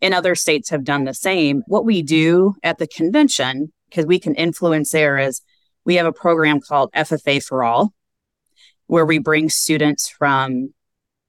And 0.03 0.13
other 0.13 0.35
states 0.35 0.71
have 0.71 0.85
done 0.85 1.05
the 1.05 1.15
same. 1.15 1.63
What 1.67 1.85
we 1.85 2.03
do 2.03 2.55
at 2.63 2.79
the 2.79 2.87
convention, 2.87 3.73
because 3.89 4.07
we 4.07 4.19
can 4.19 4.35
influence 4.35 4.91
there, 4.91 5.19
is 5.19 5.41
we 5.85 5.95
have 5.95 6.07
a 6.07 6.13
program 6.13 6.61
called 6.61 6.91
FFA 6.93 7.43
for 7.43 7.65
All, 7.65 7.95
where 8.87 9.07
we 9.07 9.19
bring 9.19 9.49
students 9.49 10.09
from 10.09 10.75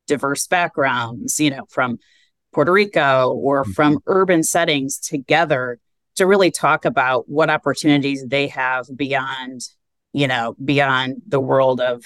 diverse 0.08 0.48
backgrounds, 0.48 1.40
you 1.40 1.50
know, 1.50 1.66
from 1.70 2.00
Puerto 2.54 2.72
Rico 2.72 3.34
or 3.34 3.64
mm-hmm. 3.64 3.72
from 3.72 4.00
urban 4.08 4.44
settings 4.44 5.00
together 5.00 5.80
to 6.16 6.26
really 6.26 6.50
talk 6.50 6.86
about 6.86 7.30
what 7.30 7.50
opportunities 7.50 8.26
they 8.28 8.48
have 8.48 8.88
beyond, 8.96 9.62
you 10.14 10.28
know, 10.28 10.56
beyond 10.64 11.22
the 11.28 11.40
world 11.40 11.80
of 11.80 12.04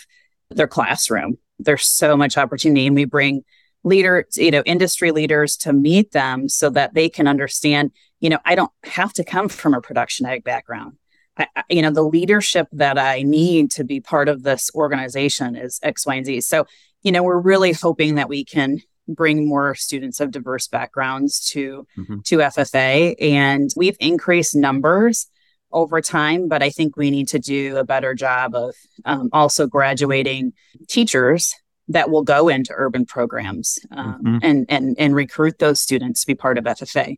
their 0.50 0.68
classroom. 0.68 1.38
There's 1.60 1.86
so 1.86 2.18
much 2.18 2.38
opportunity, 2.38 2.88
and 2.88 2.96
we 2.96 3.06
bring 3.06 3.44
leaders, 3.84 4.38
you 4.38 4.52
know, 4.52 4.62
industry 4.66 5.12
leaders 5.12 5.58
to 5.58 5.74
meet 5.74 6.12
them 6.12 6.48
so 6.50 6.70
that 6.70 6.94
they 6.94 7.10
can 7.10 7.28
understand, 7.28 7.92
you 8.20 8.30
know, 8.30 8.40
I 8.46 8.56
don't 8.56 8.72
have 8.84 9.14
to 9.14 9.24
come 9.24 9.50
from 9.50 9.74
a 9.74 9.82
production 9.82 10.26
ag 10.26 10.44
background. 10.44 10.98
I, 11.38 11.48
you 11.70 11.82
know, 11.82 11.92
the 11.92 12.04
leadership 12.04 12.68
that 12.74 12.98
I 12.98 13.24
need 13.24 13.72
to 13.72 13.84
be 13.84 14.00
part 14.00 14.30
of 14.30 14.44
this 14.44 14.70
organization 14.76 15.56
is 15.56 15.80
X, 15.82 16.06
Y, 16.06 16.16
and 16.16 16.26
Z. 16.26 16.42
So, 16.42 16.66
you 17.04 17.12
know, 17.12 17.24
we're 17.24 17.40
really 17.40 17.72
hoping 17.72 18.16
that 18.16 18.30
we 18.30 18.44
can 18.44 18.80
bring 19.08 19.48
more 19.48 19.76
students 19.76 20.20
of 20.20 20.32
diverse 20.32 20.68
backgrounds 20.68 21.50
to 21.52 21.86
mm-hmm. 21.98 22.20
to 22.26 22.38
FFA 22.38 23.16
and 23.20 23.70
we've 23.76 23.98
increased 24.00 24.56
numbers 24.56 25.28
over 25.72 26.02
time 26.02 26.48
but 26.48 26.62
I 26.62 26.70
think 26.70 26.96
we 26.96 27.12
need 27.12 27.28
to 27.30 27.40
do 27.40 27.78
a 27.78 27.84
better 27.84 28.14
job 28.14 28.56
of 28.56 28.76
um, 29.06 29.30
also 29.34 29.68
graduating 29.68 30.54
teachers 30.88 31.56
that 31.88 32.10
will 32.10 32.24
go 32.24 32.48
into 32.48 32.74
urban 32.76 33.06
programs 33.06 33.80
um, 33.92 34.22
mm-hmm. 34.24 34.38
and 34.42 34.66
and 34.70 34.96
and 34.98 35.16
recruit 35.16 35.60
those 35.60 35.80
students 35.82 36.22
to 36.22 36.28
be 36.28 36.36
part 36.36 36.58
of 36.58 36.64
FFA. 36.66 37.16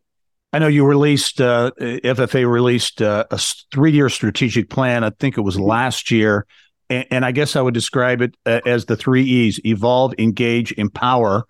I 0.52 0.58
know 0.60 0.68
you 0.68 0.84
released 0.84 1.40
uh, 1.40 1.72
FFA 1.80 2.48
released 2.48 3.02
uh, 3.02 3.24
a 3.30 3.38
three-year 3.72 4.08
strategic 4.08 4.70
plan. 4.70 5.02
I 5.02 5.10
think 5.10 5.36
it 5.36 5.42
was 5.42 5.56
mm-hmm. 5.56 5.64
last 5.64 6.10
year, 6.10 6.46
and, 6.88 7.06
and 7.10 7.24
I 7.24 7.32
guess 7.32 7.56
I 7.56 7.60
would 7.60 7.74
describe 7.74 8.22
it 8.22 8.36
uh, 8.46 8.60
as 8.64 8.84
the 8.84 8.96
three 8.96 9.24
E's: 9.24 9.60
evolve, 9.64 10.14
engage, 10.18 10.72
empower 10.72 11.46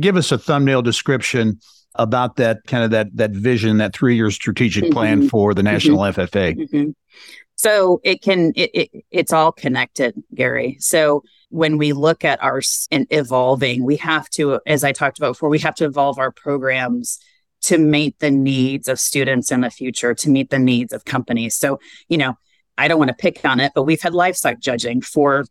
give 0.00 0.16
us 0.16 0.32
a 0.32 0.38
thumbnail 0.38 0.82
description 0.82 1.60
about 1.96 2.36
that 2.36 2.64
kind 2.66 2.84
of 2.84 2.90
that 2.90 3.16
that 3.16 3.30
vision, 3.30 3.78
that 3.78 3.94
three 3.94 4.16
year 4.16 4.30
strategic 4.30 4.90
plan 4.90 5.20
mm-hmm. 5.20 5.28
for 5.28 5.54
the 5.54 5.62
National 5.62 5.98
mm-hmm. 5.98 6.20
FFA. 6.20 6.94
So 7.56 8.00
it 8.02 8.22
can 8.22 8.52
it, 8.56 8.70
it 8.74 9.04
it's 9.10 9.32
all 9.32 9.52
connected, 9.52 10.14
Gerry. 10.34 10.76
So 10.80 11.22
when 11.50 11.78
we 11.78 11.92
look 11.92 12.24
at 12.24 12.42
our 12.42 12.60
and 12.90 13.06
evolving, 13.10 13.84
we 13.84 13.96
have 13.96 14.28
to, 14.30 14.60
as 14.66 14.82
I 14.82 14.92
talked 14.92 15.18
about 15.18 15.30
before, 15.30 15.48
we 15.48 15.60
have 15.60 15.76
to 15.76 15.84
evolve 15.84 16.18
our 16.18 16.32
programs 16.32 17.20
to 17.62 17.78
meet 17.78 18.18
the 18.18 18.30
needs 18.30 18.88
of 18.88 18.98
students 18.98 19.52
in 19.52 19.60
the 19.60 19.70
future, 19.70 20.14
to 20.14 20.28
meet 20.28 20.50
the 20.50 20.58
needs 20.58 20.92
of 20.92 21.04
companies. 21.04 21.54
So, 21.54 21.78
you 22.08 22.18
know, 22.18 22.34
I 22.76 22.88
don't 22.88 22.98
want 22.98 23.08
to 23.08 23.16
pick 23.16 23.44
on 23.44 23.60
it, 23.60 23.72
but 23.74 23.84
we've 23.84 24.02
had 24.02 24.14
livestock 24.14 24.58
judging 24.58 25.00
for 25.00 25.44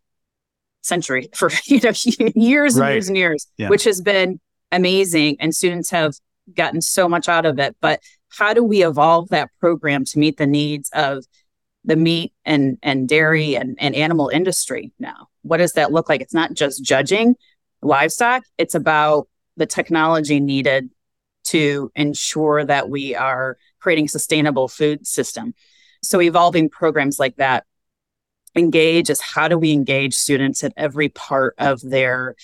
century 0.81 1.29
for 1.35 1.49
you 1.65 1.79
know 1.79 1.93
years 2.35 2.75
and 2.75 2.81
right. 2.81 2.91
years 2.91 3.07
and 3.07 3.17
years, 3.17 3.47
yeah. 3.57 3.69
which 3.69 3.85
has 3.85 4.01
been 4.01 4.39
amazing. 4.71 5.37
And 5.39 5.55
students 5.55 5.89
have 5.91 6.15
gotten 6.53 6.81
so 6.81 7.07
much 7.07 7.29
out 7.29 7.45
of 7.45 7.59
it. 7.59 7.75
But 7.79 8.01
how 8.37 8.53
do 8.53 8.63
we 8.63 8.83
evolve 8.83 9.29
that 9.29 9.49
program 9.59 10.03
to 10.05 10.19
meet 10.19 10.37
the 10.37 10.47
needs 10.47 10.89
of 10.93 11.23
the 11.85 11.95
meat 11.95 12.33
and 12.45 12.77
and 12.81 13.07
dairy 13.07 13.55
and, 13.55 13.77
and 13.79 13.95
animal 13.95 14.29
industry 14.29 14.91
now? 14.99 15.27
What 15.41 15.57
does 15.57 15.73
that 15.73 15.91
look 15.91 16.09
like? 16.09 16.21
It's 16.21 16.33
not 16.33 16.53
just 16.53 16.83
judging 16.83 17.35
livestock, 17.81 18.43
it's 18.57 18.75
about 18.75 19.27
the 19.57 19.65
technology 19.65 20.39
needed 20.39 20.89
to 21.45 21.91
ensure 21.95 22.63
that 22.63 22.89
we 22.89 23.15
are 23.15 23.57
creating 23.79 24.07
sustainable 24.07 24.67
food 24.67 25.05
system. 25.05 25.53
So 26.01 26.21
evolving 26.21 26.69
programs 26.69 27.19
like 27.19 27.35
that 27.35 27.65
engage 28.55 29.09
is 29.09 29.19
how 29.19 29.47
do 29.47 29.57
we 29.57 29.71
engage 29.71 30.13
students 30.13 30.63
at 30.63 30.73
every 30.77 31.09
part 31.09 31.55
of 31.57 31.81
their 31.81 32.35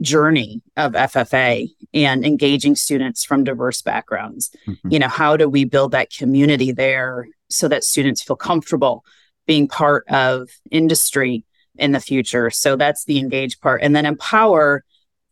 journey 0.00 0.62
of 0.76 0.92
FFA 0.92 1.68
and 1.94 2.24
engaging 2.24 2.74
students 2.74 3.24
from 3.24 3.44
diverse 3.44 3.82
backgrounds. 3.82 4.50
Mm-hmm. 4.66 4.90
You 4.90 4.98
know, 4.98 5.08
how 5.08 5.36
do 5.36 5.48
we 5.48 5.64
build 5.64 5.92
that 5.92 6.10
community 6.10 6.72
there 6.72 7.28
so 7.54 7.68
that 7.68 7.84
students 7.84 8.22
feel 8.22 8.36
comfortable 8.36 9.04
being 9.46 9.68
part 9.68 10.04
of 10.08 10.48
industry 10.70 11.44
in 11.76 11.92
the 11.92 12.00
future? 12.00 12.50
So 12.50 12.76
that's 12.76 13.04
the 13.04 13.18
engage 13.18 13.60
part. 13.60 13.82
And 13.82 13.94
then 13.94 14.06
empower, 14.06 14.84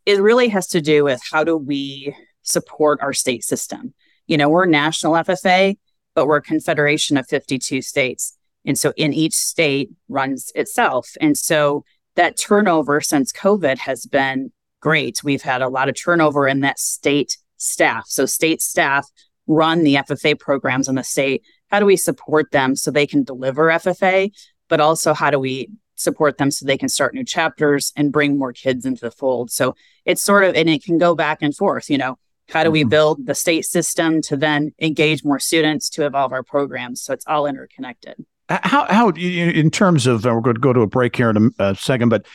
it 0.06 0.20
really 0.20 0.48
has 0.48 0.66
to 0.68 0.80
do 0.80 1.04
with 1.04 1.20
how 1.30 1.44
do 1.44 1.56
we 1.56 2.14
support 2.42 3.00
our 3.00 3.12
state 3.12 3.44
system? 3.44 3.94
You 4.26 4.36
know, 4.36 4.48
we're 4.48 4.66
national 4.66 5.14
FFA, 5.14 5.76
but 6.14 6.26
we're 6.26 6.36
a 6.36 6.42
confederation 6.42 7.16
of 7.16 7.26
52 7.26 7.82
states. 7.82 8.36
And 8.64 8.78
so 8.78 8.92
in 8.96 9.12
each 9.12 9.34
state 9.34 9.90
runs 10.08 10.52
itself. 10.54 11.10
And 11.20 11.36
so 11.36 11.84
that 12.16 12.36
turnover 12.36 13.00
since 13.00 13.32
COVID 13.32 13.78
has 13.78 14.06
been 14.06 14.52
great. 14.80 15.22
We've 15.22 15.42
had 15.42 15.62
a 15.62 15.68
lot 15.68 15.88
of 15.88 15.94
turnover 15.94 16.48
in 16.48 16.60
that 16.60 16.78
state 16.78 17.38
staff. 17.56 18.04
So 18.08 18.26
state 18.26 18.60
staff 18.62 19.08
run 19.46 19.82
the 19.82 19.96
FFA 19.96 20.38
programs 20.38 20.88
in 20.88 20.94
the 20.94 21.04
state. 21.04 21.42
How 21.70 21.80
do 21.80 21.86
we 21.86 21.96
support 21.96 22.50
them 22.50 22.76
so 22.76 22.90
they 22.90 23.06
can 23.06 23.22
deliver 23.22 23.68
FFA? 23.68 24.32
But 24.68 24.80
also, 24.80 25.14
how 25.14 25.30
do 25.30 25.38
we 25.38 25.70
support 25.96 26.38
them 26.38 26.50
so 26.50 26.64
they 26.64 26.78
can 26.78 26.88
start 26.88 27.14
new 27.14 27.24
chapters 27.24 27.92
and 27.96 28.12
bring 28.12 28.38
more 28.38 28.52
kids 28.52 28.86
into 28.86 29.02
the 29.02 29.10
fold? 29.10 29.50
So 29.50 29.74
it's 30.04 30.22
sort 30.22 30.44
of, 30.44 30.54
and 30.54 30.68
it 30.68 30.84
can 30.84 30.98
go 30.98 31.14
back 31.14 31.38
and 31.42 31.54
forth, 31.54 31.90
you 31.90 31.98
know, 31.98 32.18
how 32.48 32.64
do 32.64 32.70
we 32.70 32.80
mm-hmm. 32.80 32.88
build 32.88 33.26
the 33.26 33.34
state 33.34 33.64
system 33.64 34.20
to 34.22 34.36
then 34.36 34.72
engage 34.80 35.24
more 35.24 35.38
students 35.38 35.88
to 35.90 36.06
evolve 36.06 36.32
our 36.32 36.42
programs? 36.42 37.02
So 37.02 37.12
it's 37.12 37.26
all 37.26 37.46
interconnected. 37.46 38.24
How 38.48 38.86
how 38.92 39.10
in 39.10 39.70
terms 39.70 40.08
of 40.08 40.26
uh, 40.26 40.34
we're 40.34 40.40
going 40.40 40.56
to 40.56 40.60
go 40.60 40.72
to 40.72 40.80
a 40.80 40.86
break 40.86 41.14
here 41.14 41.30
in 41.30 41.52
a, 41.60 41.70
a 41.70 41.74
second, 41.76 42.08
but 42.08 42.26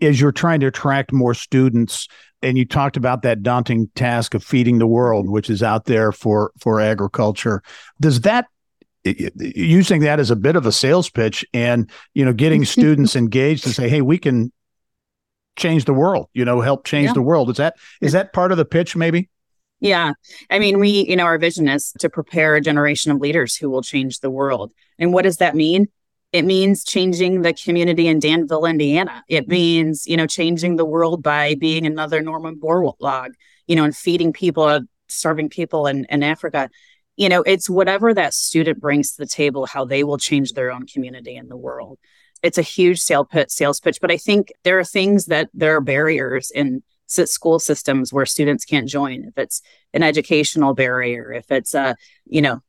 as 0.00 0.20
you're 0.20 0.30
trying 0.30 0.60
to 0.60 0.66
attract 0.66 1.12
more 1.12 1.34
students, 1.34 2.06
and 2.42 2.56
you 2.56 2.64
talked 2.64 2.96
about 2.96 3.22
that 3.22 3.42
daunting 3.42 3.88
task 3.96 4.34
of 4.34 4.44
feeding 4.44 4.78
the 4.78 4.86
world, 4.86 5.28
which 5.28 5.50
is 5.50 5.64
out 5.64 5.86
there 5.86 6.12
for 6.12 6.52
for 6.60 6.80
agriculture, 6.80 7.60
does 8.00 8.20
that 8.20 8.46
using 9.04 10.00
that 10.00 10.18
as 10.18 10.30
a 10.30 10.36
bit 10.36 10.56
of 10.56 10.66
a 10.66 10.72
sales 10.72 11.10
pitch 11.10 11.44
and 11.52 11.90
you 12.14 12.24
know 12.24 12.32
getting 12.32 12.64
students 12.76 13.16
engaged 13.16 13.66
and 13.66 13.74
say 13.74 13.88
hey 13.88 14.00
we 14.00 14.18
can 14.18 14.50
change 15.56 15.84
the 15.84 15.92
world 15.92 16.28
you 16.32 16.44
know 16.44 16.60
help 16.60 16.84
change 16.84 17.08
yeah. 17.08 17.12
the 17.12 17.22
world 17.22 17.50
is 17.50 17.56
that 17.58 17.76
is 18.00 18.12
that 18.12 18.32
part 18.32 18.50
of 18.50 18.58
the 18.58 18.64
pitch 18.64 18.96
maybe 18.96 19.28
yeah. 19.80 20.12
I 20.50 20.60
mean, 20.60 20.78
we, 20.78 21.06
you 21.06 21.14
know, 21.14 21.24
our 21.24 21.36
vision 21.36 21.68
is 21.68 21.92
to 21.98 22.08
prepare 22.08 22.54
a 22.54 22.60
generation 22.60 23.12
of 23.12 23.20
leaders 23.20 23.54
who 23.54 23.68
will 23.68 23.82
change 23.82 24.20
the 24.20 24.30
world. 24.30 24.72
And 24.98 25.12
what 25.12 25.24
does 25.24 25.36
that 25.38 25.54
mean? 25.54 25.88
It 26.32 26.46
means 26.46 26.84
changing 26.84 27.42
the 27.42 27.52
community 27.52 28.08
in 28.08 28.18
Danville, 28.18 28.64
Indiana. 28.64 29.22
It 29.28 29.46
means, 29.46 30.06
you 30.06 30.16
know, 30.16 30.26
changing 30.26 30.76
the 30.76 30.86
world 30.86 31.22
by 31.22 31.54
being 31.56 31.84
another 31.84 32.22
Norman 32.22 32.58
Borlaug, 32.58 33.32
you 33.66 33.76
know, 33.76 33.84
and 33.84 33.94
feeding 33.94 34.32
people, 34.32 34.62
uh, 34.62 34.80
starving 35.08 35.50
people 35.50 35.86
in, 35.86 36.06
in 36.08 36.22
Africa. 36.22 36.70
You 37.16 37.28
know, 37.28 37.42
it's 37.42 37.70
whatever 37.70 38.12
that 38.14 38.34
student 38.34 38.80
brings 38.80 39.12
to 39.12 39.18
the 39.18 39.26
table, 39.26 39.66
how 39.66 39.84
they 39.84 40.04
will 40.04 40.18
change 40.18 40.52
their 40.52 40.72
own 40.72 40.86
community 40.86 41.36
and 41.36 41.50
the 41.50 41.56
world. 41.56 41.98
It's 42.42 42.58
a 42.58 42.62
huge 42.62 43.00
sales 43.00 43.28
pitch, 43.30 43.50
sales 43.50 43.80
pitch, 43.80 43.98
but 44.00 44.10
I 44.10 44.16
think 44.16 44.52
there 44.64 44.78
are 44.78 44.84
things 44.84 45.26
that 45.26 45.48
there 45.54 45.76
are 45.76 45.80
barriers 45.80 46.50
in 46.50 46.82
school 47.06 47.58
systems 47.58 48.12
where 48.12 48.26
students 48.26 48.64
can't 48.64 48.88
join. 48.88 49.24
If 49.24 49.38
it's 49.38 49.62
an 49.92 50.02
educational 50.02 50.74
barrier, 50.74 51.32
if 51.32 51.50
it's 51.50 51.74
a, 51.74 51.96
you 52.26 52.42
know, 52.42 52.60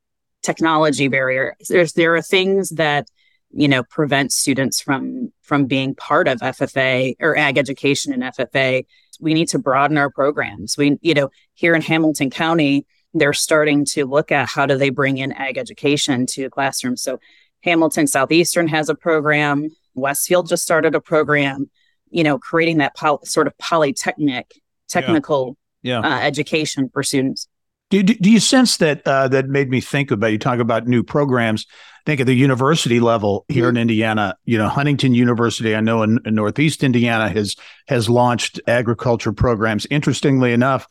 technology 0.43 1.07
barrier, 1.07 1.55
there's 1.67 1.93
there 1.93 2.15
are 2.15 2.21
things 2.21 2.69
that 2.71 3.07
you 3.51 3.67
know 3.67 3.83
prevent 3.83 4.31
students 4.31 4.79
from 4.79 5.31
from 5.41 5.65
being 5.65 5.95
part 5.95 6.27
of 6.27 6.39
FFA 6.39 7.15
or 7.19 7.35
ag 7.37 7.57
education 7.57 8.13
in 8.13 8.19
FFA. 8.21 8.85
We 9.19 9.33
need 9.33 9.47
to 9.49 9.59
broaden 9.59 9.97
our 9.97 10.09
programs. 10.09 10.77
We, 10.77 10.97
you 11.01 11.13
know, 11.13 11.29
here 11.53 11.73
in 11.73 11.81
Hamilton 11.81 12.29
County, 12.29 12.85
they're 13.15 13.33
starting 13.33 13.85
to 13.85 14.05
look 14.05 14.31
at 14.31 14.47
how 14.47 14.65
do 14.65 14.77
they 14.77 14.89
bring 14.89 15.17
in 15.17 15.31
ag 15.31 15.57
education 15.57 16.25
to 16.27 16.49
classrooms. 16.49 17.01
So 17.01 17.19
Hamilton 17.63 18.07
Southeastern 18.07 18.67
has 18.67 18.89
a 18.89 18.95
program. 18.95 19.69
Westfield 19.95 20.47
just 20.47 20.63
started 20.63 20.93
a 20.93 21.01
program. 21.01 21.69
You 22.09 22.23
know, 22.23 22.37
creating 22.37 22.77
that 22.77 22.93
sort 23.23 23.47
of 23.47 23.57
polytechnic 23.57 24.53
technical 24.87 25.57
yeah. 25.81 26.01
Yeah. 26.01 26.15
Uh, 26.15 26.19
education 26.19 26.89
for 26.91 27.03
students. 27.03 27.47
Do, 27.91 28.01
do, 28.01 28.15
do, 28.15 28.31
you 28.31 28.39
sense 28.39 28.77
that 28.77 29.03
uh, 29.05 29.27
that 29.27 29.47
made 29.47 29.69
me 29.69 29.79
think 29.79 30.09
about 30.09 30.31
you 30.31 30.39
talk 30.39 30.59
about 30.59 30.87
new 30.87 31.03
programs? 31.03 31.67
I 31.69 32.01
think 32.07 32.21
at 32.21 32.27
the 32.27 32.35
university 32.35 32.99
level 32.99 33.45
here 33.47 33.65
mm-hmm. 33.65 33.77
in 33.77 33.81
Indiana, 33.81 34.35
you 34.45 34.57
know, 34.57 34.67
Huntington 34.67 35.13
University, 35.13 35.75
I 35.75 35.81
know 35.81 36.01
in, 36.01 36.19
in, 36.25 36.33
Northeast 36.33 36.83
Indiana 36.83 37.29
has 37.29 37.55
has 37.87 38.09
launched 38.09 38.59
agriculture 38.67 39.31
programs. 39.31 39.85
Interestingly 39.91 40.53
enough, 40.53 40.87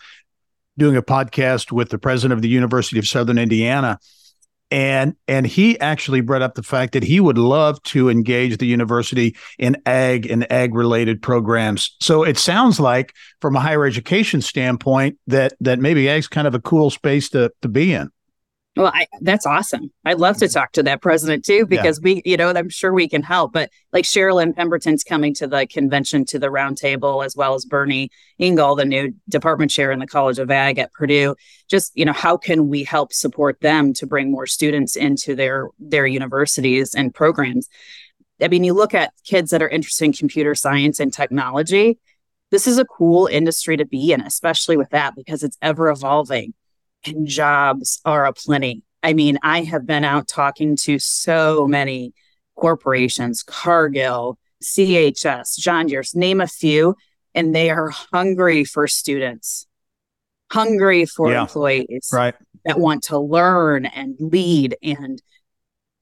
doing 0.77 0.97
a 0.97 1.03
podcast 1.03 1.73
with 1.73 1.91
the 1.91 1.99
president 1.99 2.37
of 2.37 2.43
the 2.43 2.49
University 2.49 2.99
of 2.99 3.07
Southern 3.07 3.39
Indiana, 3.39 3.99
and 4.71 5.15
and 5.29 5.47
he 5.47 5.79
actually 5.81 6.21
brought 6.21 6.43
up 6.43 6.55
the 6.55 6.63
fact 6.63 6.95
that 6.95 7.03
he 7.03 7.21
would 7.21 7.39
love 7.39 7.83
to 7.85 8.09
engage 8.09 8.59
the 8.59 8.67
university 8.67 9.37
in 9.59 9.77
ag 9.87 10.31
and 10.31 10.51
ag 10.51 10.75
related 10.75 11.23
programs. 11.23 11.97
So 12.01 12.25
it 12.25 12.39
sounds 12.39 12.81
like 12.81 13.15
from 13.41 13.57
a 13.57 13.61
higher 13.61 13.85
education 13.85 14.41
standpoint 14.41 15.19
that 15.27 15.55
that 15.61 15.79
maybe 15.79 16.09
ag's 16.09 16.29
kind 16.29 16.47
of 16.47 16.55
a 16.55 16.61
cool 16.61 16.91
space 16.91 17.29
to 17.31 17.53
to 17.63 17.69
be 17.69 17.93
in 17.93 18.11
well, 18.77 18.91
I, 18.93 19.07
that's 19.21 19.47
awesome. 19.47 19.93
I'd 20.05 20.19
love 20.19 20.39
to 20.39 20.47
mm-hmm. 20.47 20.59
talk 20.59 20.73
to 20.73 20.83
that 20.83 21.01
president 21.01 21.45
too, 21.45 21.65
because 21.67 22.01
yeah. 22.01 22.15
we, 22.15 22.23
you 22.25 22.37
know, 22.37 22.51
I'm 22.51 22.69
sure 22.69 22.93
we 22.93 23.09
can 23.09 23.23
help. 23.23 23.53
But 23.53 23.71
like 23.93 24.05
Sherilyn 24.05 24.55
Emberton's 24.57 25.05
coming 25.05 25.33
to 25.35 25.47
the 25.47 25.67
convention 25.67 26.25
to 26.27 26.41
the 26.41 26.49
roundtable, 26.49 27.25
as 27.25 27.37
well 27.37 27.55
as 27.55 27.65
Bernie 27.65 28.11
Engel, 28.41 28.75
the 28.75 28.85
new 28.85 29.15
department 29.29 29.71
chair 29.71 29.93
in 29.93 30.01
the 30.01 30.07
College 30.07 30.41
of 30.41 30.51
Ag 30.51 30.79
at 30.79 30.93
Purdue. 30.93 31.37
Just, 31.71 31.93
you 31.95 32.05
know, 32.05 32.13
how 32.13 32.37
can 32.37 32.69
we 32.69 32.83
help 32.83 33.13
support 33.13 33.61
them 33.61 33.93
to 33.95 34.07
bring 34.07 34.33
more 34.33 34.47
students 34.47 34.97
into 34.97 35.37
their 35.37 35.69
their 35.79 36.07
universities 36.07 36.95
and 36.95 37.15
programs? 37.15 37.69
I 38.43 38.49
mean, 38.49 38.65
you 38.65 38.75
look 38.75 38.93
at 38.95 39.13
kids 39.25 39.53
that 39.53 39.63
are 39.63 39.69
interested 39.69 40.07
in 40.07 40.13
computer 40.13 40.57
science 40.57 40.99
and 40.99 41.13
technology. 41.13 41.99
This 42.51 42.67
is 42.67 42.79
a 42.79 42.85
cool 42.85 43.27
industry 43.27 43.77
to 43.77 43.87
be 43.87 44.13
in, 44.13 44.21
especially 44.21 44.77
with 44.77 44.91
that 44.91 45.15
because 45.17 45.43
it's 45.43 45.57
ever 45.63 45.89
evolving 45.89 46.55
and 47.07 47.27
jobs 47.27 48.01
are 48.05 48.27
aplenty. 48.27 48.83
I 49.03 49.13
mean, 49.13 49.39
I 49.43 49.63
have 49.63 49.87
been 49.87 50.05
out 50.05 50.29
talking 50.29 50.77
to 50.77 50.99
so 50.99 51.67
many 51.67 52.15
corporations, 52.57 53.43
Cargill, 53.43 54.39
CHS, 54.63 55.59
John 55.59 55.87
Deere's, 55.87 56.15
name 56.15 56.41
a 56.41 56.47
few, 56.47 56.97
and 57.35 57.55
they 57.55 57.71
are 57.71 57.91
hungry 57.91 58.65
for 58.65 58.89
students, 58.89 59.67
hungry 60.51 61.05
for 61.05 61.31
yeah, 61.31 61.43
employees 61.43 62.11
right. 62.13 62.35
that 62.65 62.79
want 62.79 63.03
to 63.05 63.19
learn 63.19 63.87
and 63.87 64.17
lead 64.19 64.77
and 64.83 65.21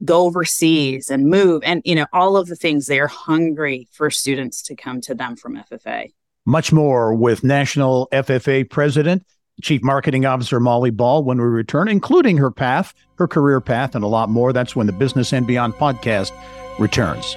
go 0.05 0.27
overseas 0.27 1.11
and 1.11 1.27
move 1.27 1.63
and 1.65 1.81
you 1.85 1.95
know 1.95 2.07
all 2.13 2.37
of 2.37 2.49
the 2.49 2.57
things 2.57 2.87
they're 2.87 3.07
hungry 3.07 3.87
for 3.93 4.11
students 4.11 4.61
to 4.63 4.75
come 4.75 5.01
to 5.01 5.15
them 5.15 5.37
from 5.37 5.57
FFA. 5.57 6.13
Much 6.45 6.73
more 6.73 7.15
with 7.15 7.45
National 7.45 8.09
FFA 8.13 8.69
President 8.69 9.25
Chief 9.63 9.83
Marketing 9.83 10.27
Officer 10.27 10.61
Molly 10.61 10.91
Ball 10.91 11.23
when 11.25 11.39
we 11.39 11.45
return, 11.45 11.89
including 11.89 12.37
her 12.37 12.51
path, 12.51 12.93
her 13.15 13.29
career 13.29 13.61
path, 13.61 13.95
and 13.95 14.05
a 14.05 14.09
lot 14.09 14.29
more. 14.29 14.53
That's 14.53 14.77
when 14.77 14.87
the 14.87 14.93
Business 14.93 15.33
and 15.33 15.47
Beyond 15.47 15.75
podcast 15.75 16.33
returns. 16.79 17.37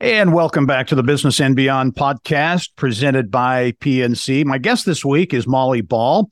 And 0.00 0.32
welcome 0.32 0.64
back 0.64 0.86
to 0.88 0.94
the 0.94 1.02
Business 1.02 1.40
and 1.40 1.56
Beyond 1.56 1.96
podcast 1.96 2.76
presented 2.76 3.32
by 3.32 3.72
PNC. 3.80 4.44
My 4.44 4.56
guest 4.56 4.86
this 4.86 5.04
week 5.04 5.34
is 5.34 5.44
Molly 5.44 5.80
Ball. 5.80 6.30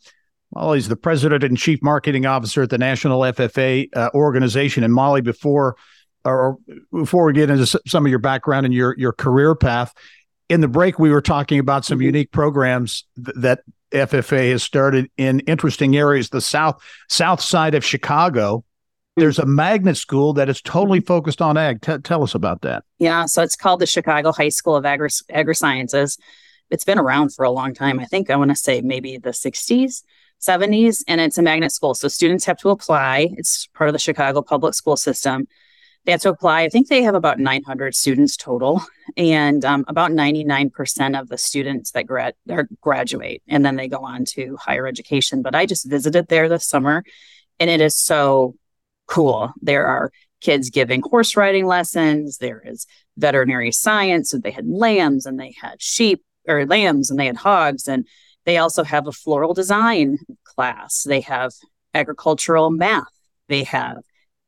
Molly's 0.55 0.87
the 0.87 0.94
president 0.94 1.42
and 1.42 1.59
chief 1.59 1.83
marketing 1.83 2.26
officer 2.26 2.62
at 2.62 2.70
the 2.70 2.79
National 2.79 3.22
FFA 3.22 3.88
uh, 3.96 4.11
organization. 4.14 4.85
And 4.85 4.94
Molly, 4.94 5.20
before 5.20 5.74
or 6.24 6.59
before 6.92 7.24
we 7.24 7.33
get 7.33 7.50
into 7.50 7.66
some 7.88 8.07
of 8.07 8.11
your 8.11 8.20
background 8.20 8.66
and 8.66 8.74
your 8.74 8.94
your 8.96 9.12
career 9.12 9.57
path, 9.57 9.92
in 10.48 10.61
the 10.61 10.68
break 10.68 11.00
we 11.00 11.11
were 11.11 11.20
talking 11.20 11.59
about 11.59 11.85
some 11.85 11.98
mm-hmm. 11.98 12.05
unique 12.07 12.31
programs 12.31 13.05
th- 13.16 13.37
that 13.37 13.61
FFA 13.90 14.52
has 14.52 14.62
started 14.62 15.11
in 15.16 15.40
interesting 15.40 15.96
areas. 15.96 16.31
The 16.31 16.40
south 16.40 16.81
south 17.09 17.40
side 17.40 17.74
of 17.74 17.85
Chicago 17.85 18.64
there's 19.16 19.38
a 19.38 19.46
magnet 19.46 19.96
school 19.96 20.35
that 20.35 20.48
is 20.48 20.61
totally 20.61 21.00
focused 21.00 21.40
on 21.40 21.57
ag. 21.57 21.81
T- 21.81 21.98
tell 21.98 22.22
us 22.22 22.35
about 22.35 22.61
that. 22.62 22.85
Yeah, 22.98 23.24
so 23.24 23.42
it's 23.42 23.57
called 23.57 23.81
the 23.81 23.87
Chicago 23.87 24.31
High 24.31 24.50
School 24.50 24.76
of 24.76 24.85
Agri- 24.85 25.09
Agri-Sciences. 25.31 26.18
It's 26.70 26.85
been 26.85 26.98
around 26.98 27.35
for 27.35 27.44
a 27.44 27.50
long 27.50 27.74
time. 27.74 27.98
I 27.98 28.05
think 28.05 28.31
I 28.31 28.37
want 28.37 28.50
to 28.50 28.57
say 28.57 28.83
maybe 28.83 29.16
the 29.16 29.31
60s, 29.31 30.02
70s, 30.40 31.02
and 31.09 31.20
it's 31.20 31.38
a 31.38 31.42
magnet 31.42 31.72
school. 31.72 31.94
So 31.94 32.09
students 32.09 32.44
have 32.44 32.59
to 32.59 32.68
apply. 32.68 33.31
It's 33.38 33.68
part 33.68 33.88
of 33.88 33.94
the 33.94 33.98
Chicago 33.98 34.42
public 34.42 34.74
school 34.74 34.96
system. 34.96 35.48
They 36.05 36.12
have 36.12 36.20
to 36.20 36.29
apply. 36.29 36.62
I 36.62 36.68
think 36.68 36.88
they 36.88 37.02
have 37.02 37.14
about 37.14 37.40
900 37.40 37.94
students 37.94 38.37
total, 38.37 38.83
and 39.16 39.64
um, 39.64 39.85
about 39.88 40.11
99% 40.12 41.20
of 41.20 41.29
the 41.29 41.38
students 41.38 41.92
that 41.92 42.07
grad 42.07 42.35
graduate, 42.81 43.42
and 43.48 43.64
then 43.64 43.76
they 43.76 43.88
go 43.88 44.05
on 44.05 44.24
to 44.26 44.57
higher 44.61 44.87
education. 44.87 45.42
But 45.42 45.57
I 45.57 45.66
just 45.66 45.88
visited 45.88 46.29
there 46.29 46.48
this 46.48 46.68
summer, 46.68 47.02
and 47.59 47.70
it 47.70 47.81
is 47.81 47.96
so 47.96 48.55
cool. 49.07 49.53
There 49.61 49.87
are 49.87 50.11
kids 50.40 50.71
giving 50.71 51.03
horse 51.03 51.37
riding 51.37 51.66
lessons. 51.66 52.38
There 52.38 52.62
is 52.64 52.87
veterinary 53.16 53.73
science. 53.73 54.31
So 54.31 54.38
they 54.38 54.51
had 54.51 54.66
lambs 54.66 55.27
and 55.27 55.38
they 55.38 55.55
had 55.61 55.81
sheep 55.81 56.23
or 56.47 56.66
lambs 56.66 57.11
and 57.11 57.19
they 57.19 57.27
had 57.27 57.37
hogs. 57.37 57.88
And 57.88 58.07
they 58.45 58.59
also 58.59 58.85
have 58.85 59.07
a 59.07 59.12
floral 59.12 59.55
design 59.55 60.19
class. 60.45 61.03
They 61.03 61.21
have 61.23 61.53
agricultural 61.95 62.71
math. 62.71 63.05
They 63.49 63.64
have 63.64 63.99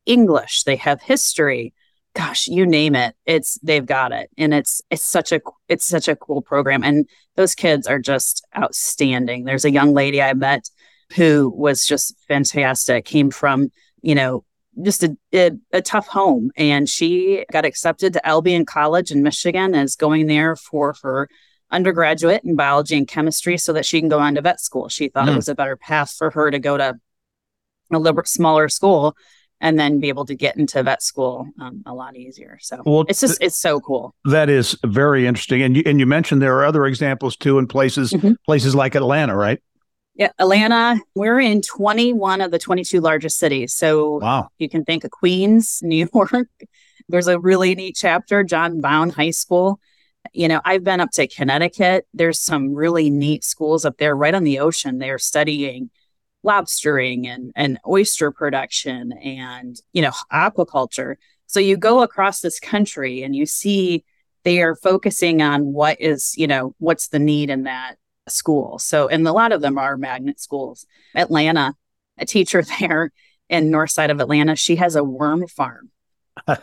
English. 0.07 0.65
They 0.65 0.77
have 0.77 1.03
history. 1.03 1.75
Gosh, 2.15 2.49
you 2.49 2.67
name 2.67 2.95
it. 2.95 3.15
It's 3.27 3.59
they've 3.63 3.85
got 3.85 4.13
it. 4.13 4.31
And 4.37 4.53
it's 4.55 4.81
it's 4.91 5.07
such 5.07 5.33
a 5.33 5.41
it's 5.69 5.87
such 5.87 6.09
a 6.09 6.17
cool 6.17 6.43
program. 6.43 6.83
And 6.83 7.09
those 7.37 7.55
kids 7.55 7.87
are 7.87 7.99
just 7.99 8.45
outstanding. 8.57 9.45
There's 9.45 9.65
a 9.65 9.71
young 9.71 9.95
lady 9.95 10.21
I 10.21 10.35
met 10.35 10.69
who 11.15 11.53
was 11.55 11.87
just 11.87 12.15
fantastic, 12.27 13.05
came 13.05 13.31
from, 13.31 13.71
you 14.03 14.15
know, 14.15 14.45
just 14.83 15.03
a, 15.03 15.17
a, 15.33 15.51
a, 15.73 15.83
tough 15.83 16.07
home. 16.07 16.51
And 16.57 16.89
she 16.89 17.45
got 17.53 17.65
accepted 17.65 18.13
to 18.13 18.27
Albion 18.27 18.65
College 18.65 19.11
in 19.11 19.23
Michigan 19.23 19.75
and 19.75 19.85
is 19.85 19.97
going 19.97 20.27
there 20.27 20.57
for 20.57 20.95
her 21.03 21.29
undergraduate 21.71 22.45
in 22.45 22.57
biology 22.57 22.97
and 22.97 23.07
chemistry 23.07 23.59
so 23.59 23.73
that 23.73 23.85
she 23.85 24.01
can 24.01 24.09
go 24.09 24.19
on 24.19 24.35
to 24.35 24.41
vet 24.41 24.61
school. 24.61 24.89
She 24.89 25.09
thought 25.09 25.27
mm. 25.27 25.29
it 25.29 25.33
hmm. 25.33 25.37
was 25.37 25.49
a 25.49 25.55
better 25.55 25.77
path 25.77 26.13
for 26.13 26.31
her 26.31 26.51
to 26.51 26.59
go 26.59 26.77
to 26.77 26.99
a 27.93 27.99
little 27.99 28.23
smaller 28.25 28.69
school 28.69 29.17
and 29.61 29.79
then 29.79 29.99
be 29.99 30.09
able 30.09 30.25
to 30.27 30.35
get 30.35 30.57
into 30.57 30.83
vet 30.83 31.03
school 31.03 31.49
um, 31.61 31.83
a 31.85 31.93
lot 31.93 32.17
easier. 32.17 32.59
So 32.61 32.83
well, 32.85 33.05
it's 33.09 33.21
just 33.21 33.43
it's 33.43 33.57
so 33.57 33.81
cool. 33.81 34.15
That 34.25 34.49
is 34.49 34.79
very 34.85 35.27
interesting. 35.27 35.63
And 35.63 35.77
you 35.77 35.83
and 35.85 35.99
you 35.99 36.07
mentioned 36.07 36.41
there 36.41 36.57
are 36.59 36.65
other 36.65 36.87
examples 36.87 37.37
too 37.37 37.59
in 37.59 37.67
places 37.67 38.13
mm-hmm. 38.13 38.33
places 38.47 38.75
like 38.75 38.95
Atlanta, 38.95 39.37
right? 39.37 39.61
Yeah, 40.19 40.33
Atlanta, 40.41 41.01
we're 41.15 41.39
in 41.39 41.63
21 41.63 42.41
of 42.41 42.51
the 42.51 42.59
22 42.59 43.01
largest 43.01 43.39
cities. 43.39 43.73
So 43.73 44.19
Wow. 44.19 44.49
you 44.59 44.69
can 44.69 44.85
think 44.85 45.05
of 45.05 45.13
Queens, 45.13 45.79
New 45.83 46.09
York. 46.13 46.49
There's 47.09 47.29
a 47.29 47.39
really 47.39 47.77
neat 47.77 47.95
chapter, 47.97 48.43
John 48.43 48.81
Bowne 48.81 49.11
High 49.11 49.31
School. 49.31 49.79
You 50.33 50.49
know, 50.49 50.61
I've 50.65 50.83
been 50.83 51.01
up 51.01 51.13
to 51.13 51.29
Connecticut. 51.29 52.09
There's 52.13 52.41
some 52.41 52.75
really 52.75 53.11
neat 53.11 53.45
schools 53.45 53.85
up 53.85 53.97
there 53.99 54.15
right 54.17 54.35
on 54.35 54.43
the 54.43 54.59
ocean. 54.59 54.99
They're 54.99 55.21
studying 55.21 55.91
lobstering 56.45 57.27
and, 57.27 57.53
and 57.55 57.79
oyster 57.87 58.33
production 58.33 59.13
and, 59.13 59.81
you 59.93 60.03
know, 60.03 60.13
aquaculture. 60.33 61.15
So 61.47 61.61
you 61.61 61.77
go 61.77 62.03
across 62.03 62.41
this 62.41 62.59
country 62.59 63.23
and 63.23 63.37
you 63.37 63.47
see 63.47 64.05
they 64.43 64.61
are 64.63 64.75
focusing 64.75 65.43
on 65.43 65.73
what 65.73 66.01
is, 66.01 66.35
you 66.37 66.49
know, 66.49 66.75
what's 66.79 67.09
the 67.09 67.19
need 67.21 67.51
in 67.51 67.63
that 67.63 67.97
school. 68.29 68.79
So, 68.79 69.09
and 69.09 69.27
a 69.27 69.33
lot 69.33 69.53
of 69.53 69.61
them 69.61 69.79
are 69.79 69.97
magnet 69.97 70.41
schools. 70.41 70.87
Atlanta, 71.15 71.75
a 72.19 72.27
teacher 72.27 72.63
there 72.81 73.13
in 73.49 73.71
north 73.71 73.91
side 73.91 74.11
of 74.11 74.21
Atlanta, 74.21 74.57
she 74.57 74.77
has 74.77 74.95
a 74.97 75.05
worm 75.05 75.47
farm. 75.47 75.91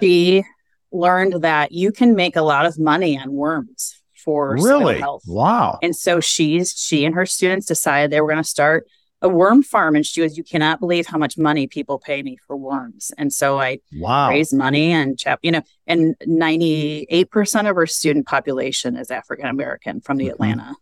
she 0.00 0.44
learned 0.90 1.42
that 1.42 1.72
you 1.72 1.92
can 1.92 2.14
make 2.14 2.36
a 2.36 2.42
lot 2.42 2.66
of 2.66 2.78
money 2.78 3.18
on 3.18 3.32
worms 3.32 4.00
for 4.24 4.54
really? 4.54 4.98
health. 4.98 5.22
Wow. 5.26 5.78
And 5.82 5.94
so 5.96 6.20
she's 6.20 6.72
she 6.72 7.04
and 7.04 7.14
her 7.14 7.26
students 7.26 7.66
decided 7.66 8.10
they 8.10 8.20
were 8.20 8.28
going 8.28 8.42
to 8.42 8.48
start 8.48 8.86
a 9.20 9.28
worm 9.28 9.62
farm. 9.62 9.96
And 9.96 10.04
she 10.04 10.20
goes, 10.20 10.36
"You 10.36 10.44
cannot 10.44 10.80
believe 10.80 11.06
how 11.06 11.18
much 11.18 11.38
money 11.38 11.66
people 11.66 11.98
pay 11.98 12.22
me 12.22 12.36
for 12.46 12.56
worms." 12.56 13.10
And 13.18 13.32
so 13.32 13.60
I 13.60 13.78
Wow. 13.96 14.30
raised 14.30 14.52
money 14.54 14.92
and 14.92 15.18
chap, 15.18 15.38
you 15.42 15.50
know, 15.50 15.62
and 15.86 16.14
ninety 16.26 17.06
eight 17.08 17.30
percent 17.30 17.68
of 17.68 17.76
our 17.76 17.86
student 17.86 18.26
population 18.26 18.96
is 18.96 19.10
African 19.10 19.46
American 19.46 20.00
from 20.00 20.16
the 20.18 20.26
Mhm. 20.26 20.30
Atlanta. 20.32 20.74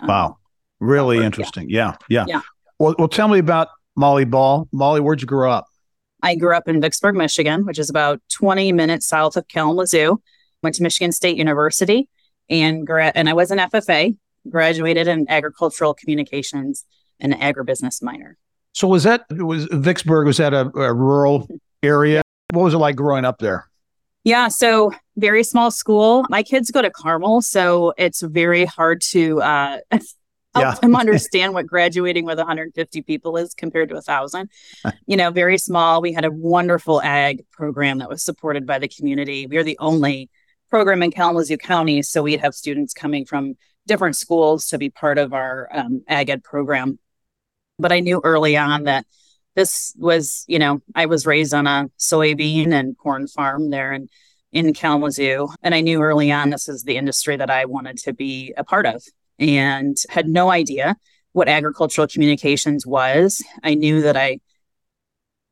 Um, 0.00 0.08
Wow. 0.08 0.38
Really 0.80 1.24
interesting. 1.24 1.70
Yeah. 1.70 1.96
Yeah. 2.08 2.26
Yeah. 2.28 2.40
Well, 2.78 2.94
well, 2.98 3.08
tell 3.08 3.28
me 3.28 3.38
about 3.38 3.68
Molly 3.96 4.24
Ball. 4.24 4.68
Molly, 4.72 5.00
where'd 5.00 5.20
you 5.22 5.26
grow 5.26 5.50
up? 5.50 5.66
I 6.22 6.34
grew 6.34 6.54
up 6.54 6.68
in 6.68 6.80
Vicksburg, 6.80 7.14
Michigan, 7.14 7.64
which 7.64 7.78
is 7.78 7.88
about 7.88 8.20
20 8.32 8.72
minutes 8.72 9.06
south 9.06 9.36
of 9.36 9.48
Kalamazoo. 9.48 10.20
Went 10.62 10.74
to 10.76 10.82
Michigan 10.82 11.12
State 11.12 11.36
University 11.36 12.08
and 12.50 12.86
gra- 12.86 13.12
and 13.14 13.28
I 13.28 13.32
was 13.32 13.50
an 13.50 13.58
FFA, 13.58 14.16
graduated 14.50 15.08
in 15.08 15.26
agricultural 15.30 15.94
communications 15.94 16.84
and 17.20 17.32
an 17.34 17.40
agribusiness 17.40 18.02
minor. 18.02 18.36
So 18.72 18.88
was 18.88 19.04
that 19.04 19.24
was 19.30 19.66
Vicksburg? 19.72 20.26
Was 20.26 20.36
that 20.36 20.52
a, 20.52 20.66
a 20.76 20.92
rural 20.92 21.48
area? 21.82 22.22
What 22.52 22.62
was 22.64 22.74
it 22.74 22.78
like 22.78 22.96
growing 22.96 23.24
up 23.24 23.38
there? 23.38 23.68
Yeah, 24.24 24.48
so 24.48 24.92
very 25.16 25.42
small 25.42 25.70
school. 25.70 26.24
My 26.28 26.42
kids 26.42 26.70
go 26.70 26.82
to 26.82 26.90
Carmel, 26.90 27.42
so 27.42 27.92
it's 27.96 28.20
very 28.20 28.64
hard 28.64 29.00
to 29.12 29.40
uh, 29.40 29.78
help 29.90 30.04
Yeah. 30.56 30.74
them 30.80 30.96
understand 30.96 31.54
what 31.54 31.66
graduating 31.66 32.24
with 32.24 32.38
150 32.38 33.02
people 33.02 33.36
is 33.36 33.54
compared 33.54 33.88
to 33.90 33.96
a 33.96 34.02
thousand. 34.02 34.50
you 35.06 35.16
know, 35.16 35.30
very 35.30 35.58
small. 35.58 36.00
We 36.02 36.12
had 36.12 36.24
a 36.24 36.30
wonderful 36.30 37.00
ag 37.02 37.44
program 37.50 37.98
that 37.98 38.08
was 38.08 38.22
supported 38.22 38.66
by 38.66 38.78
the 38.78 38.88
community. 38.88 39.46
We 39.46 39.56
are 39.56 39.62
the 39.64 39.78
only 39.80 40.28
program 40.70 41.02
in 41.02 41.10
Kalamazoo 41.12 41.56
County, 41.58 42.02
so 42.02 42.22
we'd 42.22 42.40
have 42.40 42.54
students 42.54 42.92
coming 42.92 43.24
from 43.24 43.54
different 43.86 44.16
schools 44.16 44.66
to 44.68 44.78
be 44.78 44.90
part 44.90 45.16
of 45.18 45.32
our 45.32 45.68
um, 45.72 46.02
ag 46.08 46.28
ed 46.28 46.42
program. 46.42 46.98
But 47.78 47.92
I 47.92 48.00
knew 48.00 48.20
early 48.24 48.56
on 48.56 48.84
that 48.84 49.06
this 49.54 49.94
was, 49.96 50.44
you 50.48 50.58
know, 50.58 50.80
I 50.94 51.06
was 51.06 51.24
raised 51.24 51.54
on 51.54 51.66
a 51.66 51.88
soybean 51.98 52.72
and 52.72 52.96
corn 52.98 53.26
farm 53.28 53.70
there 53.70 53.92
in, 53.92 54.08
in 54.52 54.72
Kalamazoo. 54.72 55.48
And 55.62 55.74
I 55.74 55.80
knew 55.80 56.00
early 56.02 56.30
on 56.32 56.50
this 56.50 56.68
is 56.68 56.82
the 56.84 56.96
industry 56.96 57.36
that 57.36 57.50
I 57.50 57.64
wanted 57.64 57.98
to 57.98 58.12
be 58.12 58.54
a 58.56 58.64
part 58.64 58.86
of 58.86 59.02
and 59.38 59.96
had 60.08 60.28
no 60.28 60.50
idea 60.50 60.96
what 61.32 61.48
agricultural 61.48 62.06
communications 62.08 62.86
was. 62.86 63.42
I 63.62 63.74
knew 63.74 64.00
that 64.02 64.16
I 64.16 64.40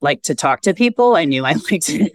liked 0.00 0.24
to 0.26 0.34
talk 0.34 0.62
to 0.62 0.74
people. 0.74 1.16
I 1.16 1.24
knew 1.24 1.44
I 1.44 1.52
liked 1.70 1.86
to, 1.86 2.08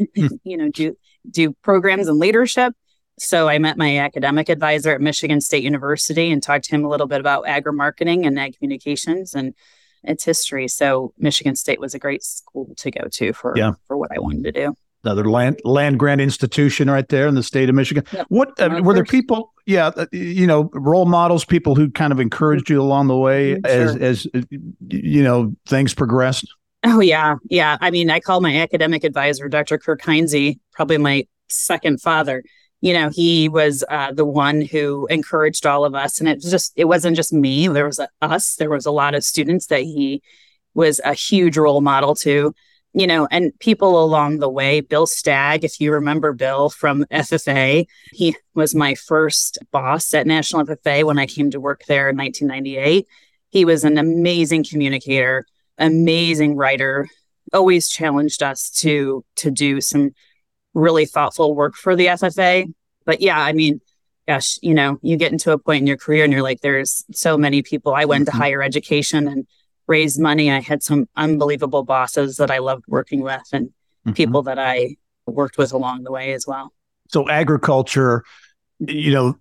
you 0.43 0.57
know, 0.57 0.69
do 0.69 0.95
do 1.29 1.53
programs 1.63 2.07
and 2.07 2.17
leadership. 2.17 2.73
So 3.19 3.49
I 3.49 3.59
met 3.59 3.77
my 3.77 3.97
academic 3.97 4.47
advisor 4.47 4.91
at 4.93 5.01
Michigan 5.01 5.41
State 5.41 5.63
University 5.63 6.31
and 6.31 6.41
talked 6.41 6.65
to 6.65 6.71
him 6.75 6.85
a 6.85 6.89
little 6.89 7.07
bit 7.07 7.19
about 7.19 7.47
agri 7.47 7.73
marketing 7.73 8.25
and 8.25 8.39
ag 8.39 8.57
communications 8.57 9.35
and 9.35 9.53
its 10.03 10.23
history. 10.23 10.69
So 10.69 11.13
Michigan 11.17 11.55
State 11.55 11.79
was 11.81 11.93
a 11.93 11.99
great 11.99 12.23
school 12.23 12.73
to 12.77 12.89
go 12.89 13.07
to 13.11 13.33
for 13.33 13.53
Yeah. 13.57 13.73
for 13.87 13.97
what 13.97 14.11
I 14.15 14.19
wanted 14.19 14.45
to 14.45 14.51
do. 14.53 14.75
Another 15.03 15.29
land 15.29 15.61
land 15.63 15.97
grant 15.97 16.19
institution 16.19 16.89
right 16.89 17.07
there 17.07 17.27
in 17.27 17.35
the 17.35 17.43
state 17.43 17.69
of 17.69 17.75
Michigan. 17.75 18.03
Yep. 18.11 18.25
What 18.27 18.59
uh, 18.59 18.81
were 18.83 18.93
there 18.93 19.05
people? 19.05 19.53
Yeah, 19.65 19.87
uh, 19.95 20.07
you 20.11 20.45
know, 20.45 20.69
role 20.73 21.05
models, 21.05 21.45
people 21.45 21.75
who 21.75 21.89
kind 21.89 22.11
of 22.11 22.19
encouraged 22.19 22.69
you 22.69 22.81
along 22.81 23.07
the 23.07 23.15
way 23.15 23.55
Mhm, 23.55 23.65
as 23.65 23.95
as 23.95 24.27
uh, 24.33 24.41
you 24.89 25.23
know 25.23 25.53
things 25.65 25.93
progressed. 25.93 26.45
Oh 26.83 26.99
yeah, 26.99 27.35
yeah. 27.49 27.77
I 27.79 27.91
mean, 27.91 28.09
I 28.09 28.19
call 28.19 28.41
my 28.41 28.57
academic 28.57 29.03
advisor, 29.05 29.47
Dr. 29.47 29.77
Kirk 29.77 30.01
Heinze, 30.01 30.55
probably 30.73 30.97
my 30.97 31.27
second 31.47 32.01
father. 32.01 32.43
You 32.81 32.93
know, 32.93 33.09
he 33.09 33.49
was 33.49 33.83
uh, 33.89 34.13
the 34.13 34.25
one 34.25 34.61
who 34.61 35.05
encouraged 35.07 35.65
all 35.65 35.85
of 35.85 35.95
us, 35.95 36.19
and 36.19 36.27
it 36.27 36.41
just 36.41 36.73
it 36.75 36.85
wasn't 36.85 37.15
just 37.15 37.31
me. 37.31 37.69
There 37.69 37.85
was 37.85 37.99
a, 37.99 38.09
us. 38.21 38.55
There 38.55 38.69
was 38.69 38.85
a 38.85 38.91
lot 38.91 39.15
of 39.15 39.23
students 39.23 39.67
that 39.67 39.81
he 39.81 40.21
was 40.73 40.99
a 41.05 41.13
huge 41.13 41.57
role 41.57 41.81
model 41.81 42.15
to. 42.15 42.53
You 42.93 43.05
know, 43.05 43.27
and 43.29 43.51
people 43.59 44.03
along 44.03 44.39
the 44.39 44.49
way. 44.49 44.81
Bill 44.81 45.05
Stagg, 45.05 45.63
if 45.63 45.79
you 45.79 45.91
remember 45.93 46.33
Bill 46.33 46.69
from 46.69 47.05
FFA, 47.11 47.85
he 48.11 48.35
was 48.55 48.73
my 48.73 48.95
first 48.95 49.59
boss 49.71 50.13
at 50.15 50.25
National 50.25 50.65
FFA 50.65 51.03
when 51.03 51.19
I 51.19 51.27
came 51.27 51.51
to 51.51 51.59
work 51.59 51.83
there 51.87 52.09
in 52.09 52.17
1998. 52.17 53.05
He 53.49 53.65
was 53.65 53.83
an 53.83 53.97
amazing 53.97 54.63
communicator 54.63 55.45
amazing 55.81 56.57
writer 56.57 57.07
always 57.53 57.87
challenged 57.87 58.43
us 58.43 58.69
to 58.69 59.23
to 59.37 59.49
do 59.49 59.79
some 59.79 60.11
really 60.73 61.05
thoughtful 61.05 61.55
work 61.55 61.73
for 61.73 61.95
the 61.95 62.07
FFA 62.07 62.65
but 63.05 63.21
yeah 63.21 63.39
i 63.39 63.53
mean 63.53 63.79
gosh 64.27 64.59
you 64.61 64.73
know 64.73 64.97
you 65.01 65.15
get 65.15 65.31
into 65.31 65.53
a 65.53 65.57
point 65.57 65.79
in 65.79 65.87
your 65.87 65.95
career 65.95 66.25
and 66.25 66.33
you're 66.33 66.43
like 66.43 66.59
there's 66.59 67.05
so 67.13 67.37
many 67.37 67.61
people 67.61 67.93
i 67.95 68.03
went 68.03 68.27
Mhm. 68.27 68.31
to 68.31 68.37
higher 68.37 68.61
education 68.61 69.25
and 69.25 69.47
raised 69.89 70.19
money 70.19 70.49
i 70.51 70.59
had 70.61 70.81
some 70.83 71.07
unbelievable 71.17 71.83
bosses 71.83 72.37
that 72.37 72.51
i 72.51 72.59
loved 72.59 72.85
working 72.87 73.21
with 73.21 73.41
and 73.51 73.71
Mhm. 74.07 74.15
people 74.15 74.41
that 74.43 74.57
i 74.57 74.95
worked 75.25 75.57
with 75.57 75.73
along 75.73 76.03
the 76.03 76.11
way 76.11 76.31
as 76.33 76.45
well 76.47 76.71
So 77.11 77.27
agriculture, 77.29 78.23
you 78.79 79.11
know, 79.11 79.35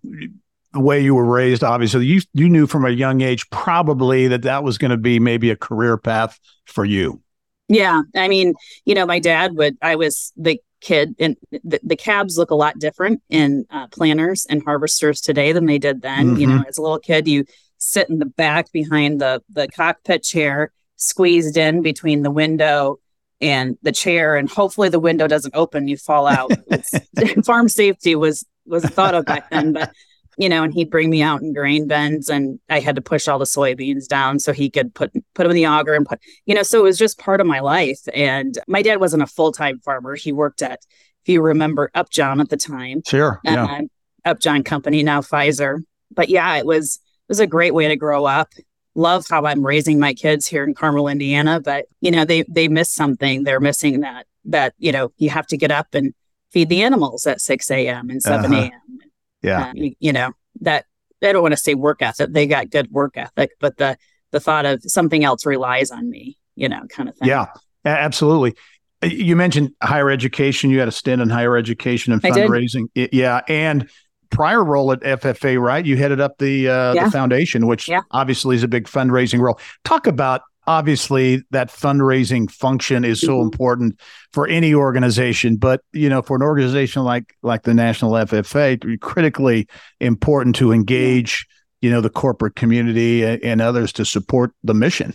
the 0.72 0.80
way 0.80 1.00
you 1.00 1.14
were 1.14 1.24
raised, 1.24 1.62
obviously, 1.62 2.06
you 2.06 2.20
you 2.34 2.48
knew 2.48 2.66
from 2.66 2.84
a 2.84 2.90
young 2.90 3.20
age 3.20 3.48
probably 3.50 4.28
that 4.28 4.42
that 4.42 4.64
was 4.64 4.78
going 4.78 4.90
to 4.90 4.96
be 4.96 5.18
maybe 5.20 5.50
a 5.50 5.56
career 5.56 5.96
path 5.96 6.38
for 6.66 6.84
you. 6.84 7.20
Yeah, 7.68 8.02
I 8.14 8.28
mean, 8.28 8.54
you 8.84 8.94
know, 8.94 9.06
my 9.06 9.18
dad 9.20 9.54
would. 9.56 9.76
I 9.82 9.96
was 9.96 10.32
the 10.36 10.58
kid, 10.80 11.14
and 11.18 11.36
the, 11.50 11.78
the 11.82 11.96
cabs 11.96 12.38
look 12.38 12.50
a 12.50 12.54
lot 12.54 12.78
different 12.78 13.20
in 13.28 13.66
uh, 13.70 13.86
planners 13.88 14.46
and 14.48 14.62
harvesters 14.64 15.20
today 15.20 15.52
than 15.52 15.66
they 15.66 15.78
did 15.78 16.00
then. 16.02 16.36
You 16.36 16.46
know, 16.46 16.64
as 16.68 16.78
a 16.78 16.82
little 16.82 16.98
kid, 16.98 17.28
you 17.28 17.44
sit 17.78 18.08
in 18.10 18.18
the 18.18 18.26
back 18.26 18.70
behind 18.72 19.20
the 19.20 19.42
the 19.50 19.68
cockpit 19.68 20.22
chair, 20.22 20.72
squeezed 20.96 21.56
in 21.56 21.82
between 21.82 22.22
the 22.22 22.30
window 22.30 22.98
and 23.40 23.78
the 23.82 23.92
chair, 23.92 24.36
and 24.36 24.50
hopefully 24.50 24.88
the 24.88 24.98
window 25.00 25.26
doesn't 25.28 25.54
open. 25.54 25.88
You 25.88 25.96
fall 25.96 26.26
out. 26.26 26.50
Farm 27.44 27.68
safety 27.68 28.14
was 28.14 28.44
was 28.66 28.84
thought 28.84 29.14
of 29.14 29.24
back 29.24 29.48
then, 29.50 29.72
but 29.72 29.92
you 30.36 30.48
know, 30.48 30.62
and 30.62 30.72
he'd 30.72 30.90
bring 30.90 31.10
me 31.10 31.20
out 31.20 31.40
in 31.42 31.52
grain 31.52 31.88
bins, 31.88 32.28
and 32.28 32.60
I 32.68 32.78
had 32.80 32.94
to 32.94 33.00
push 33.02 33.26
all 33.26 33.38
the 33.40 33.44
soybeans 33.44 34.06
down 34.06 34.38
so 34.38 34.52
he 34.52 34.70
could 34.70 34.94
put 34.94 35.12
put 35.34 35.42
them 35.44 35.50
in 35.50 35.56
the 35.56 35.66
auger 35.66 35.94
and 35.94 36.06
put 36.06 36.20
you 36.46 36.54
know, 36.54 36.62
so 36.62 36.80
it 36.80 36.84
was 36.84 36.98
just 36.98 37.18
part 37.18 37.40
of 37.40 37.46
my 37.46 37.60
life. 37.60 38.00
And 38.14 38.56
my 38.68 38.82
dad 38.82 39.00
wasn't 39.00 39.22
a 39.22 39.26
full 39.26 39.52
time 39.52 39.80
farmer. 39.80 40.14
He 40.14 40.32
worked 40.32 40.62
at, 40.62 40.80
if 41.22 41.28
you 41.28 41.42
remember, 41.42 41.90
Upjohn 41.94 42.40
at 42.40 42.48
the 42.50 42.56
time, 42.56 43.02
Sure. 43.06 43.40
Yeah. 43.44 43.64
uh, 43.64 43.80
Upjohn 44.24 44.62
Company, 44.62 45.02
now 45.02 45.20
Pfizer. 45.22 45.78
But 46.10 46.28
yeah, 46.28 46.56
it 46.56 46.66
was 46.66 47.00
was 47.28 47.40
a 47.40 47.46
great 47.46 47.74
way 47.74 47.88
to 47.88 47.96
grow 47.96 48.24
up. 48.24 48.48
Love 48.94 49.26
how 49.30 49.44
I'm 49.46 49.64
raising 49.64 50.00
my 50.00 50.14
kids 50.14 50.46
here 50.46 50.64
in 50.64 50.74
Carmel, 50.74 51.08
Indiana. 51.08 51.60
But 51.60 51.86
you 52.00 52.10
know, 52.10 52.24
they 52.24 52.42
they 52.48 52.68
miss 52.68 52.92
something. 52.92 53.44
They're 53.44 53.60
missing 53.60 54.00
that 54.00 54.26
that 54.46 54.74
you 54.78 54.90
know 54.92 55.12
you 55.18 55.30
have 55.30 55.46
to 55.48 55.56
get 55.56 55.70
up 55.70 55.88
and 55.94 56.14
feed 56.50 56.68
the 56.68 56.82
animals 56.82 57.26
at 57.26 57.40
6 57.40 57.70
a.m. 57.70 58.08
and 58.10 58.22
7 58.22 58.44
Uh-huh. 58.52 58.62
a.m. 58.62 58.98
Yeah. 59.42 59.66
Uh, 59.68 59.72
you, 59.74 59.94
you 60.00 60.12
know 60.12 60.32
that 60.62 60.86
I 61.22 61.32
don't 61.32 61.42
want 61.42 61.52
to 61.52 61.60
say 61.60 61.74
work 61.74 62.02
ethic. 62.02 62.32
They 62.32 62.46
got 62.46 62.70
good 62.70 62.90
work 62.90 63.16
ethic, 63.16 63.50
but 63.60 63.76
the 63.76 63.96
the 64.32 64.40
thought 64.40 64.66
of 64.66 64.82
something 64.82 65.22
else 65.24 65.46
relies 65.46 65.90
on 65.90 66.10
me. 66.10 66.36
You 66.56 66.68
know, 66.68 66.82
kind 66.88 67.08
of 67.08 67.16
thing. 67.16 67.28
Yeah, 67.28 67.46
absolutely. 67.84 68.56
Uh, 69.02 69.06
You 69.06 69.36
mentioned 69.36 69.70
higher 69.80 70.10
education. 70.10 70.70
You 70.70 70.80
had 70.80 70.88
a 70.88 70.92
stint 70.92 71.22
in 71.22 71.28
higher 71.28 71.56
education 71.56 72.12
and 72.12 72.20
fundraising. 72.22 72.86
Yeah, 72.94 73.42
and 73.46 73.88
prior 74.30 74.62
role 74.64 74.92
at 74.92 75.00
FFA, 75.02 75.60
right? 75.60 75.84
You 75.84 75.96
headed 75.96 76.20
up 76.20 76.38
the 76.38 76.68
uh, 76.68 76.94
Yeah. 76.94 77.04
the 77.04 77.10
foundation, 77.10 77.66
which 77.66 77.88
Yeah. 77.88 78.00
obviously 78.10 78.56
is 78.56 78.62
a 78.62 78.68
big 78.68 78.84
fundraising 78.84 79.40
role. 79.40 79.58
Talk 79.84 80.06
about 80.06 80.42
obviously 80.66 81.42
that 81.50 81.68
fundraising 81.70 82.50
function 82.50 83.02
is 83.04 83.20
so 83.22 83.38
Mhm. 83.38 83.42
important 83.44 84.00
for 84.34 84.46
any 84.46 84.74
organization, 84.74 85.56
but 85.56 85.80
you 85.92 86.08
know, 86.10 86.20
for 86.20 86.36
an 86.36 86.42
organization 86.42 87.02
like 87.04 87.34
like 87.42 87.62
the 87.62 87.72
National 87.74 88.12
FFA, 88.16 88.76
critically 89.00 89.66
important 90.00 90.56
to 90.56 90.72
engage 90.72 91.46
you 91.80 91.88
know, 91.92 92.00
the 92.00 92.10
corporate 92.10 92.56
community 92.56 93.24
and 93.24 93.60
others 93.62 93.92
to 93.92 94.04
support 94.04 94.50
the 94.64 94.74
mission. 94.74 95.12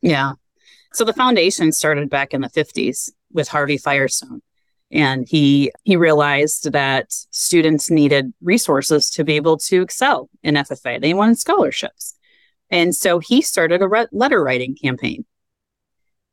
Yeah. 0.00 0.32
So 0.92 1.04
the 1.04 1.12
foundation 1.12 1.70
started 1.70 2.10
back 2.10 2.34
in 2.34 2.40
the 2.40 2.48
50s 2.48 3.08
with 3.32 3.46
Harvey 3.46 3.78
Firestone. 3.78 4.42
And 4.92 5.26
he 5.26 5.72
he 5.84 5.96
realized 5.96 6.70
that 6.72 7.10
students 7.10 7.90
needed 7.90 8.32
resources 8.42 9.08
to 9.10 9.24
be 9.24 9.36
able 9.36 9.56
to 9.58 9.82
excel 9.82 10.28
in 10.42 10.54
FFA. 10.54 11.00
They 11.00 11.14
wanted 11.14 11.38
scholarships. 11.38 12.14
And 12.70 12.94
so 12.94 13.18
he 13.18 13.42
started 13.42 13.82
a 13.82 13.88
re- 13.88 14.06
letter 14.12 14.42
writing 14.42 14.76
campaign. 14.76 15.24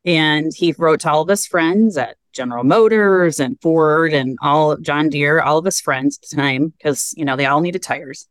And 0.05 0.51
he 0.55 0.73
wrote 0.77 1.01
to 1.01 1.11
all 1.11 1.21
of 1.21 1.29
his 1.29 1.45
friends 1.45 1.97
at 1.97 2.15
General 2.33 2.63
Motors 2.63 3.39
and 3.39 3.59
Ford 3.61 4.13
and 4.13 4.37
all 4.41 4.77
John 4.77 5.09
Deere, 5.09 5.41
all 5.41 5.57
of 5.57 5.65
his 5.65 5.81
friends 5.81 6.19
at 6.21 6.29
the 6.29 6.35
time, 6.35 6.73
because 6.77 7.13
you 7.17 7.25
know 7.25 7.35
they 7.35 7.45
all 7.45 7.61
needed 7.61 7.83
tires, 7.83 8.27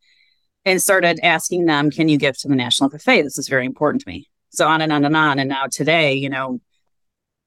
and 0.65 0.81
started 0.81 1.21
asking 1.23 1.67
them, 1.67 1.91
"Can 1.91 2.09
you 2.09 2.19
give 2.19 2.39
to 2.39 2.49
the 2.49 2.55
National 2.55 2.91
FFA? 2.91 3.23
This 3.23 3.39
is 3.39 3.49
very 3.49 3.67
important 3.67 4.03
to 4.03 4.09
me." 4.09 4.29
So 4.51 4.67
on 4.67 4.81
and 4.81 4.93
on 4.93 5.05
and 5.05 5.17
on. 5.17 5.39
And 5.39 5.49
now 5.49 5.67
today, 5.71 6.15
you 6.15 6.29
know, 6.29 6.61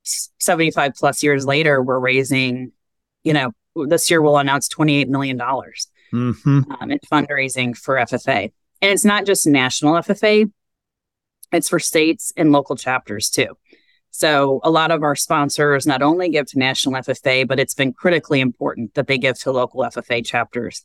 75 0.04 0.94
plus 0.96 1.24
years 1.24 1.46
later, 1.46 1.82
we're 1.82 2.00
raising, 2.00 2.72
you 3.24 3.34
know, 3.34 3.52
this 3.88 4.10
year 4.10 4.22
we'll 4.22 4.38
announce 4.38 4.68
$28 4.70 5.08
million 5.08 5.38
mm-hmm. 5.38 6.72
um, 6.72 6.92
in 6.92 7.00
fundraising 7.12 7.78
for 7.78 7.96
FFA. 7.96 8.52
And 8.82 8.92
it's 8.92 9.06
not 9.06 9.26
just 9.26 9.46
national 9.46 9.94
FFA, 9.96 10.52
it's 11.52 11.70
for 11.70 11.80
states 11.80 12.34
and 12.36 12.52
local 12.52 12.76
chapters 12.76 13.30
too. 13.30 13.58
So 14.12 14.60
a 14.64 14.70
lot 14.70 14.92
of 14.92 15.04
our 15.04 15.16
sponsors 15.16 15.88
not 15.88 16.02
only 16.02 16.30
give 16.30 16.48
to 16.48 16.60
national 16.60 16.96
FFA, 16.96 17.48
but 17.48 17.60
it's 17.60 17.74
been 17.74 17.94
critically 17.94 18.42
important 18.42 18.94
that 18.96 19.08
they 19.08 19.18
give 19.18 19.40
to 19.40 19.52
local 19.52 19.82
FFA 19.82 20.26
chapters 20.26 20.84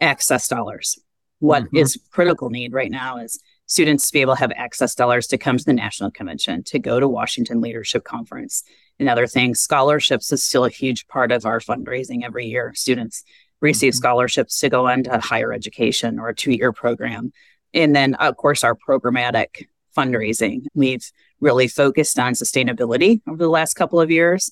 access 0.00 0.48
dollars. 0.48 0.98
What 1.38 1.64
mm-hmm. 1.64 1.76
is 1.76 1.98
critical 2.10 2.50
need 2.50 2.72
right 2.72 2.90
now 2.90 3.18
is 3.18 3.40
students 3.68 4.06
to 4.06 4.12
be 4.12 4.20
able 4.20 4.34
to 4.34 4.40
have 4.40 4.52
access 4.56 4.94
dollars 4.94 5.26
to 5.28 5.38
come 5.38 5.56
to 5.56 5.64
the 5.64 5.72
national 5.72 6.10
convention, 6.10 6.64
to 6.64 6.78
go 6.78 6.98
to 6.98 7.06
Washington 7.06 7.60
Leadership 7.60 8.02
Conference 8.02 8.64
and 8.98 9.08
other 9.08 9.26
things. 9.26 9.60
Scholarships 9.60 10.32
is 10.32 10.42
still 10.42 10.64
a 10.64 10.70
huge 10.70 11.06
part 11.06 11.30
of 11.30 11.46
our 11.46 11.60
fundraising 11.60 12.24
every 12.24 12.46
year. 12.46 12.72
Students 12.74 13.22
receive 13.60 13.92
mm-hmm. 13.92 13.98
scholarships 13.98 14.58
to 14.60 14.68
go 14.68 14.88
into 14.88 15.16
higher 15.18 15.52
education 15.52 16.18
or 16.18 16.28
a 16.28 16.34
two-year 16.34 16.72
program. 16.72 17.32
And 17.74 17.94
then 17.94 18.14
of 18.14 18.36
course 18.36 18.64
our 18.64 18.74
programmatic 18.74 19.66
fundraising. 19.96 20.64
We've 20.74 21.08
really 21.40 21.68
focused 21.68 22.18
on 22.18 22.32
sustainability 22.32 23.20
over 23.28 23.38
the 23.38 23.48
last 23.48 23.74
couple 23.74 24.00
of 24.00 24.10
years 24.10 24.50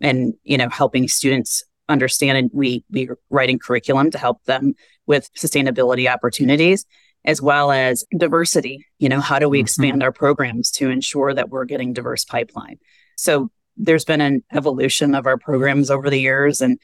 and 0.00 0.34
you 0.42 0.58
know 0.58 0.68
helping 0.68 1.08
students 1.08 1.64
understand 1.88 2.36
and 2.36 2.50
we 2.52 2.84
we 2.90 3.08
writing 3.30 3.58
curriculum 3.58 4.10
to 4.10 4.18
help 4.18 4.42
them 4.44 4.74
with 5.06 5.30
sustainability 5.34 6.12
opportunities 6.12 6.84
as 7.26 7.42
well 7.42 7.70
as 7.70 8.04
diversity 8.16 8.84
you 8.98 9.08
know 9.08 9.20
how 9.20 9.38
do 9.38 9.48
we 9.48 9.58
mm-hmm. 9.58 9.64
expand 9.64 10.02
our 10.02 10.12
programs 10.12 10.70
to 10.70 10.90
ensure 10.90 11.34
that 11.34 11.50
we're 11.50 11.64
getting 11.64 11.92
diverse 11.92 12.24
pipeline 12.24 12.78
so 13.16 13.50
there's 13.76 14.04
been 14.04 14.20
an 14.20 14.42
evolution 14.52 15.14
of 15.14 15.26
our 15.26 15.36
programs 15.38 15.90
over 15.90 16.08
the 16.10 16.20
years 16.20 16.60
and 16.60 16.78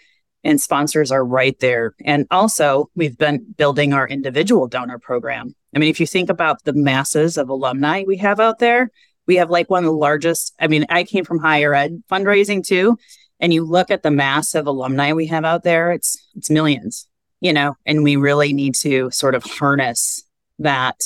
and 0.45 0.61
sponsors 0.61 1.13
are 1.13 1.25
right 1.25 1.61
there 1.61 1.95
and 2.05 2.27
also 2.31 2.91
we've 2.95 3.17
been 3.17 3.45
building 3.57 3.93
our 3.93 4.07
individual 4.09 4.67
donor 4.67 4.99
program 4.99 5.55
i 5.75 5.79
mean 5.79 5.91
if 5.91 6.01
you 6.01 6.07
think 6.07 6.29
about 6.29 6.65
the 6.65 6.73
masses 6.73 7.37
of 7.37 7.49
alumni 7.49 8.03
we 8.07 8.17
have 8.17 8.41
out 8.41 8.59
there 8.59 8.91
we 9.27 9.37
have 9.37 9.51
like 9.51 9.71
one 9.71 9.85
of 9.85 9.91
the 9.91 9.97
largest. 9.97 10.55
I 10.61 10.67
mean, 10.67 10.87
I 10.89 11.05
came 11.05 11.25
from 11.25 11.39
higher 11.39 11.75
ed 11.75 12.03
fundraising 12.11 12.65
too, 12.65 12.99
and 13.41 13.53
you 13.53 13.65
look 13.65 13.91
at 13.91 14.03
the 14.03 14.11
massive 14.11 14.67
alumni 14.67 15.13
we 15.13 15.27
have 15.27 15.45
out 15.45 15.63
there. 15.63 15.93
It's 15.93 16.17
it's 16.35 16.51
millions, 16.51 17.09
you 17.41 17.53
know, 17.53 17.75
and 17.87 18.03
we 18.03 18.17
really 18.17 18.53
need 18.53 18.75
to 18.77 19.11
sort 19.11 19.35
of 19.35 19.45
harness 19.45 20.25
that 20.63 21.01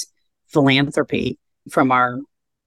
philanthropy 0.48 1.38
from 1.70 1.92
our 1.92 2.18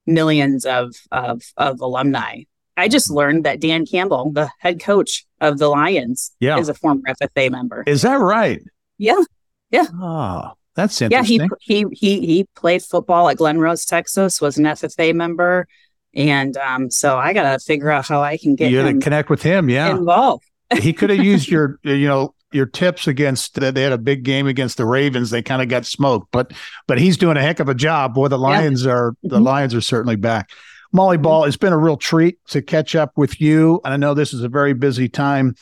millions 0.06 0.64
of 0.66 0.94
of 1.10 1.42
of 1.56 1.80
alumni. 1.80 2.42
I 2.76 2.88
just 2.88 3.10
learned 3.10 3.44
that 3.44 3.60
Dan 3.60 3.84
Campbell, 3.84 4.32
the 4.32 4.50
head 4.58 4.80
coach 4.80 5.26
of 5.40 5.58
the 5.58 5.68
Lions, 5.68 6.32
yeah. 6.40 6.58
is 6.58 6.68
a 6.68 6.74
former 6.74 7.02
FFA 7.08 7.50
member. 7.50 7.84
Is 7.86 8.02
that 8.02 8.14
right? 8.14 8.62
Yeah. 8.96 9.22
Yeah. 9.70 9.86
Oh, 9.94 10.52
that's 10.74 11.00
interesting. 11.02 11.40
Yeah, 11.40 11.48
he 11.60 11.84
he 11.84 11.86
he 11.92 12.26
he 12.26 12.46
played 12.56 12.82
football 12.82 13.28
at 13.28 13.36
Glen 13.36 13.58
Rose, 13.58 13.84
Texas. 13.84 14.40
Was 14.40 14.58
an 14.58 14.64
FFA 14.64 15.14
member, 15.14 15.66
and 16.14 16.56
um, 16.56 16.90
so 16.90 17.18
I 17.18 17.32
got 17.32 17.52
to 17.52 17.58
figure 17.64 17.90
out 17.90 18.06
how 18.06 18.22
I 18.22 18.36
can 18.36 18.56
get 18.56 18.70
you 18.70 18.82
to 18.82 18.98
connect 18.98 19.30
with 19.30 19.42
him. 19.42 19.68
Yeah, 19.68 19.90
involved. 19.90 20.44
he 20.78 20.92
could 20.92 21.10
have 21.10 21.24
used 21.24 21.48
your 21.48 21.78
you 21.84 22.08
know 22.08 22.34
your 22.52 22.66
tips 22.66 23.06
against 23.06 23.54
they 23.54 23.82
had 23.82 23.92
a 23.92 23.98
big 23.98 24.22
game 24.22 24.46
against 24.46 24.76
the 24.76 24.84
Ravens. 24.84 25.30
They 25.30 25.42
kind 25.42 25.62
of 25.62 25.68
got 25.68 25.86
smoked, 25.86 26.28
but 26.32 26.52
but 26.86 26.98
he's 26.98 27.16
doing 27.16 27.36
a 27.36 27.42
heck 27.42 27.60
of 27.60 27.68
a 27.68 27.74
job. 27.74 28.14
Boy, 28.14 28.28
the 28.28 28.38
Lions 28.38 28.84
yeah. 28.84 28.92
are 28.92 29.14
the 29.22 29.36
mm-hmm. 29.36 29.44
Lions 29.44 29.74
are 29.74 29.80
certainly 29.80 30.16
back. 30.16 30.50
Molly 30.92 31.18
Ball, 31.18 31.44
it's 31.44 31.56
been 31.56 31.72
a 31.72 31.78
real 31.78 31.96
treat 31.96 32.44
to 32.48 32.62
catch 32.62 32.96
up 32.96 33.12
with 33.16 33.40
you, 33.40 33.80
and 33.84 33.94
I 33.94 33.96
know 33.96 34.14
this 34.14 34.34
is 34.34 34.42
a 34.42 34.48
very 34.48 34.72
busy 34.72 35.08
time 35.08 35.54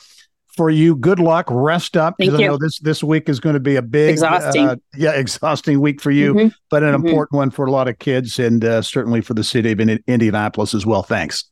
for 0.55 0.69
you. 0.69 0.95
Good 0.95 1.19
luck. 1.19 1.45
Rest 1.49 1.95
up 1.95 2.15
because 2.17 2.33
I 2.33 2.47
know 2.47 2.57
this 2.57 2.79
this 2.79 3.03
week 3.03 3.29
is 3.29 3.39
going 3.39 3.53
to 3.53 3.59
be 3.59 3.75
a 3.75 3.81
big, 3.81 4.09
exhausting, 4.09 4.67
uh, 4.67 4.75
yeah, 4.95 5.11
exhausting 5.11 5.79
week 5.79 6.01
for 6.01 6.11
you, 6.11 6.33
mm-hmm. 6.33 6.47
but 6.71 6.83
an 6.83 6.93
mm-hmm. 6.93 7.07
important 7.07 7.37
one 7.37 7.51
for 7.51 7.65
a 7.65 7.71
lot 7.71 7.87
of 7.87 7.99
kids 7.99 8.39
and 8.39 8.65
uh, 8.65 8.81
certainly 8.81 9.21
for 9.21 9.35
the 9.35 9.43
city 9.43 9.71
of 9.71 9.79
Indianapolis 9.79 10.73
as 10.73 10.85
well. 10.85 11.03
Thanks. 11.03 11.45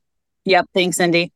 Yep. 0.46 0.66
Thanks, 0.74 1.00
Indy. 1.00 1.32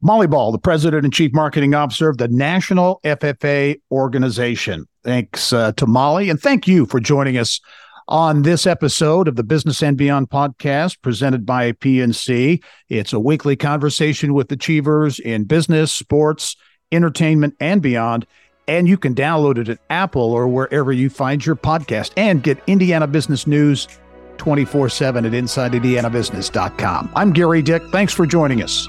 Molly 0.00 0.26
Ball, 0.26 0.52
the 0.52 0.58
president 0.58 1.04
and 1.04 1.12
chief 1.12 1.32
marketing 1.32 1.74
officer 1.74 2.08
of 2.08 2.18
the 2.18 2.28
National 2.28 3.00
FFA 3.04 3.80
organization. 3.90 4.86
Thanks 5.02 5.52
uh, 5.52 5.72
to 5.72 5.86
Molly, 5.86 6.30
and 6.30 6.40
thank 6.40 6.68
you 6.68 6.86
for 6.86 7.00
joining 7.00 7.36
us 7.36 7.60
on 8.08 8.42
this 8.42 8.66
episode 8.66 9.28
of 9.28 9.36
the 9.36 9.44
Business 9.44 9.82
and 9.82 9.96
Beyond 9.96 10.30
podcast 10.30 11.00
presented 11.02 11.44
by 11.44 11.72
PNC. 11.72 12.62
It's 12.88 13.12
a 13.12 13.20
weekly 13.20 13.56
conversation 13.56 14.34
with 14.34 14.50
achievers 14.50 15.18
in 15.18 15.44
business, 15.44 15.92
sports, 15.92 16.56
entertainment, 16.90 17.54
and 17.60 17.82
beyond. 17.82 18.26
And 18.66 18.88
you 18.88 18.98
can 18.98 19.14
download 19.14 19.58
it 19.58 19.68
at 19.68 19.78
Apple 19.90 20.32
or 20.32 20.46
wherever 20.46 20.92
you 20.92 21.10
find 21.10 21.44
your 21.44 21.56
podcast 21.56 22.12
and 22.16 22.42
get 22.42 22.62
Indiana 22.66 23.06
business 23.06 23.46
news 23.46 23.88
24 24.38 24.88
7 24.88 25.24
at 25.26 25.32
InsideIndianaBusiness.com. 25.32 27.10
I'm 27.14 27.32
Gerry 27.32 27.62
Dick. 27.62 27.82
Thanks 27.90 28.12
for 28.12 28.26
joining 28.26 28.62
us. 28.62 28.88